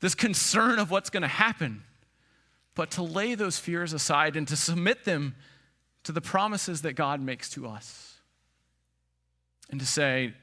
this 0.00 0.14
concern 0.14 0.78
of 0.78 0.90
what's 0.90 1.10
going 1.10 1.22
to 1.22 1.28
happen, 1.28 1.82
but 2.74 2.90
to 2.92 3.02
lay 3.02 3.34
those 3.34 3.58
fears 3.58 3.92
aside 3.92 4.36
and 4.36 4.48
to 4.48 4.56
submit 4.56 5.04
them 5.04 5.34
to 6.02 6.12
the 6.12 6.20
promises 6.20 6.82
that 6.82 6.94
God 6.94 7.20
makes 7.20 7.48
to 7.50 7.66
us. 7.66 8.14
And 9.70 9.78
to 9.80 9.86
say, 9.86 10.34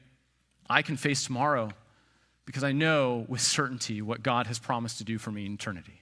I 0.70 0.82
can 0.82 0.97
face 0.97 1.26
tomorrow 1.26 1.72
because 2.46 2.64
I 2.64 2.72
know 2.72 3.26
with 3.28 3.42
certainty 3.42 4.02
what 4.02 4.24
God 4.24 4.48
has 4.48 4.60
promised 4.60 4.98
to 4.98 5.04
do 5.04 5.18
for 5.18 5.32
me 5.32 5.46
in 5.46 5.54
eternity. 5.54 6.02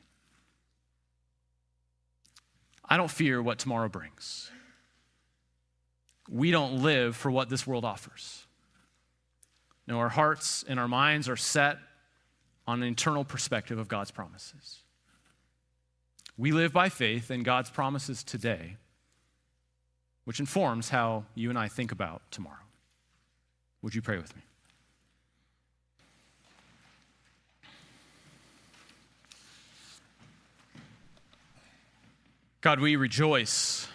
I 2.90 2.98
don't 2.98 3.12
fear 3.12 3.42
what 3.42 3.60
tomorrow 3.60 3.88
brings. 3.88 4.50
We 6.30 6.52
don't 6.52 6.82
live 6.82 7.16
for 7.16 7.30
what 7.30 7.50
this 7.50 7.68
world 7.68 7.86
offers. 7.86 8.46
No, 9.88 10.00
our 10.00 10.10
hearts 10.10 10.64
and 10.68 10.80
our 10.80 10.88
minds 10.88 11.28
are 11.28 11.36
set 11.36 11.78
on 12.68 12.84
an 12.84 12.90
eternal 12.90 13.26
perspective 13.26 13.80
of 13.80 13.88
God's 13.88 14.12
promises. 14.12 14.84
We 16.38 16.52
live 16.52 16.72
by 16.72 16.90
faith 16.90 17.32
in 17.32 17.44
God's 17.44 17.70
promises 17.70 18.24
today, 18.24 18.78
which 20.24 20.40
informs 20.40 20.90
how 20.90 21.26
you 21.36 21.50
and 21.50 21.58
I 21.58 21.68
think 21.68 21.92
about 21.92 22.22
tomorrow. 22.32 22.56
Would 23.82 23.96
you 23.96 24.02
pray 24.02 24.18
with 24.18 24.36
me? 24.36 24.44
God, 32.62 32.82
we 32.82 32.98
rejoice 32.98 33.88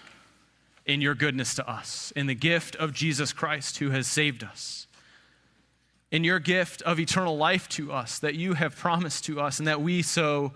in 0.86 1.00
your 1.00 1.14
goodness 1.14 1.54
to 1.56 1.68
us, 1.68 2.12
in 2.16 2.26
the 2.26 2.34
gift 2.34 2.76
of 2.76 2.92
Jesus 2.92 3.32
Christ 3.32 3.78
who 3.78 3.90
has 3.90 4.06
saved 4.06 4.42
us, 4.42 4.86
in 6.10 6.24
your 6.24 6.38
gift 6.38 6.80
of 6.82 6.98
eternal 6.98 7.36
life 7.36 7.68
to 7.70 7.92
us 7.92 8.18
that 8.20 8.34
you 8.34 8.54
have 8.54 8.76
promised 8.76 9.24
to 9.26 9.40
us 9.40 9.58
and 9.58 9.68
that 9.68 9.82
we 9.82 10.00
so 10.00 10.52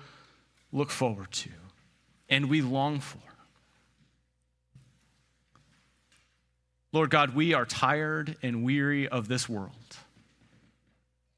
look 0.72 0.90
forward 0.90 1.30
to 1.32 1.50
and 2.28 2.48
we 2.48 2.62
long 2.62 3.00
for. 3.00 3.18
Lord 6.92 7.10
God, 7.10 7.34
we 7.34 7.52
are 7.52 7.66
tired 7.66 8.36
and 8.42 8.64
weary 8.64 9.06
of 9.06 9.28
this 9.28 9.48
world 9.48 9.96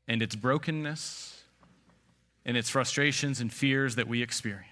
and 0.06 0.22
its 0.22 0.36
brokenness 0.36 1.42
and 2.44 2.56
its 2.56 2.70
frustrations 2.70 3.40
and 3.40 3.52
fears 3.52 3.96
that 3.96 4.06
we 4.06 4.22
experience 4.22 4.69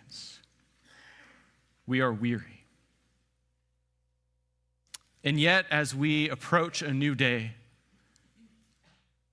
we 1.89 2.01
are 2.03 2.12
weary. 2.12 2.66
And 5.24 5.41
yet, 5.41 5.66
as 5.70 5.95
we 5.95 6.28
approach 6.28 6.82
a 6.82 6.93
new 6.93 7.14
day, 7.14 7.53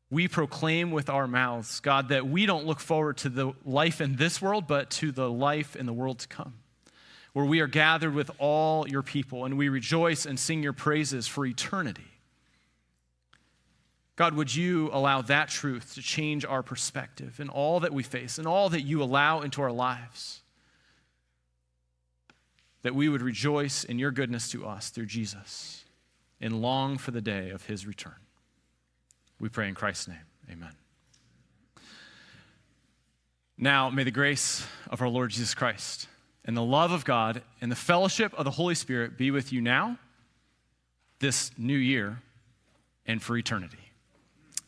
we 0.09 0.27
proclaim 0.27 0.91
with 0.91 1.09
our 1.09 1.27
mouths, 1.27 1.79
God, 1.81 2.09
that 2.09 2.27
we 2.27 2.45
don't 2.45 2.65
look 2.65 2.79
forward 2.79 3.17
to 3.17 3.29
the 3.29 3.53
life 3.65 3.99
in 3.99 4.15
this 4.15 4.41
world, 4.41 4.65
but 4.67 4.89
to 4.91 5.11
the 5.11 5.29
life 5.29 5.75
in 5.75 5.85
the 5.85 5.93
world 5.93 6.19
to 6.19 6.27
come, 6.27 6.53
where 7.33 7.45
we 7.45 7.59
are 7.59 7.67
gathered 7.67 8.15
with 8.15 8.31
all 8.39 8.87
your 8.87 9.03
people 9.03 9.45
and 9.45 9.57
we 9.57 9.67
rejoice 9.67 10.25
and 10.25 10.39
sing 10.39 10.63
your 10.63 10.73
praises 10.73 11.27
for 11.27 11.45
eternity. 11.45 12.07
God, 14.15 14.33
would 14.35 14.55
you 14.55 14.89
allow 14.93 15.21
that 15.23 15.49
truth 15.49 15.95
to 15.95 16.01
change 16.01 16.45
our 16.45 16.63
perspective 16.63 17.41
in 17.41 17.49
all 17.49 17.81
that 17.81 17.93
we 17.93 18.01
face 18.01 18.37
and 18.37 18.47
all 18.47 18.69
that 18.69 18.83
you 18.83 19.03
allow 19.03 19.41
into 19.41 19.61
our 19.61 19.73
lives? 19.73 20.41
That 22.85 22.93
we 22.93 23.09
would 23.09 23.23
rejoice 23.23 23.83
in 23.83 23.97
your 23.97 24.11
goodness 24.11 24.47
to 24.47 24.63
us 24.63 24.91
through 24.91 25.07
Jesus 25.07 25.85
and 26.39 26.61
long 26.61 26.99
for 26.99 27.09
the 27.09 27.19
day 27.19 27.49
of 27.49 27.65
his 27.65 27.87
return. 27.87 28.13
We 29.39 29.49
pray 29.49 29.67
in 29.67 29.73
Christ's 29.73 30.09
name. 30.09 30.19
Amen. 30.51 30.69
Now, 33.57 33.89
may 33.89 34.03
the 34.03 34.11
grace 34.11 34.67
of 34.91 35.01
our 35.01 35.09
Lord 35.09 35.31
Jesus 35.31 35.55
Christ 35.55 36.07
and 36.45 36.55
the 36.55 36.61
love 36.61 36.91
of 36.91 37.05
God 37.05 37.41
and 37.59 37.71
the 37.71 37.75
fellowship 37.75 38.35
of 38.35 38.45
the 38.45 38.51
Holy 38.51 38.75
Spirit 38.75 39.17
be 39.17 39.31
with 39.31 39.51
you 39.51 39.61
now, 39.61 39.97
this 41.17 41.49
new 41.57 41.75
year, 41.75 42.21
and 43.07 43.19
for 43.19 43.35
eternity. 43.35 43.79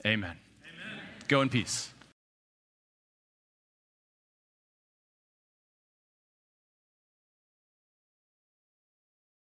Amen. 0.07 0.31
Amen. 0.31 1.03
Go 1.27 1.41
in 1.41 1.49
peace. 1.49 1.93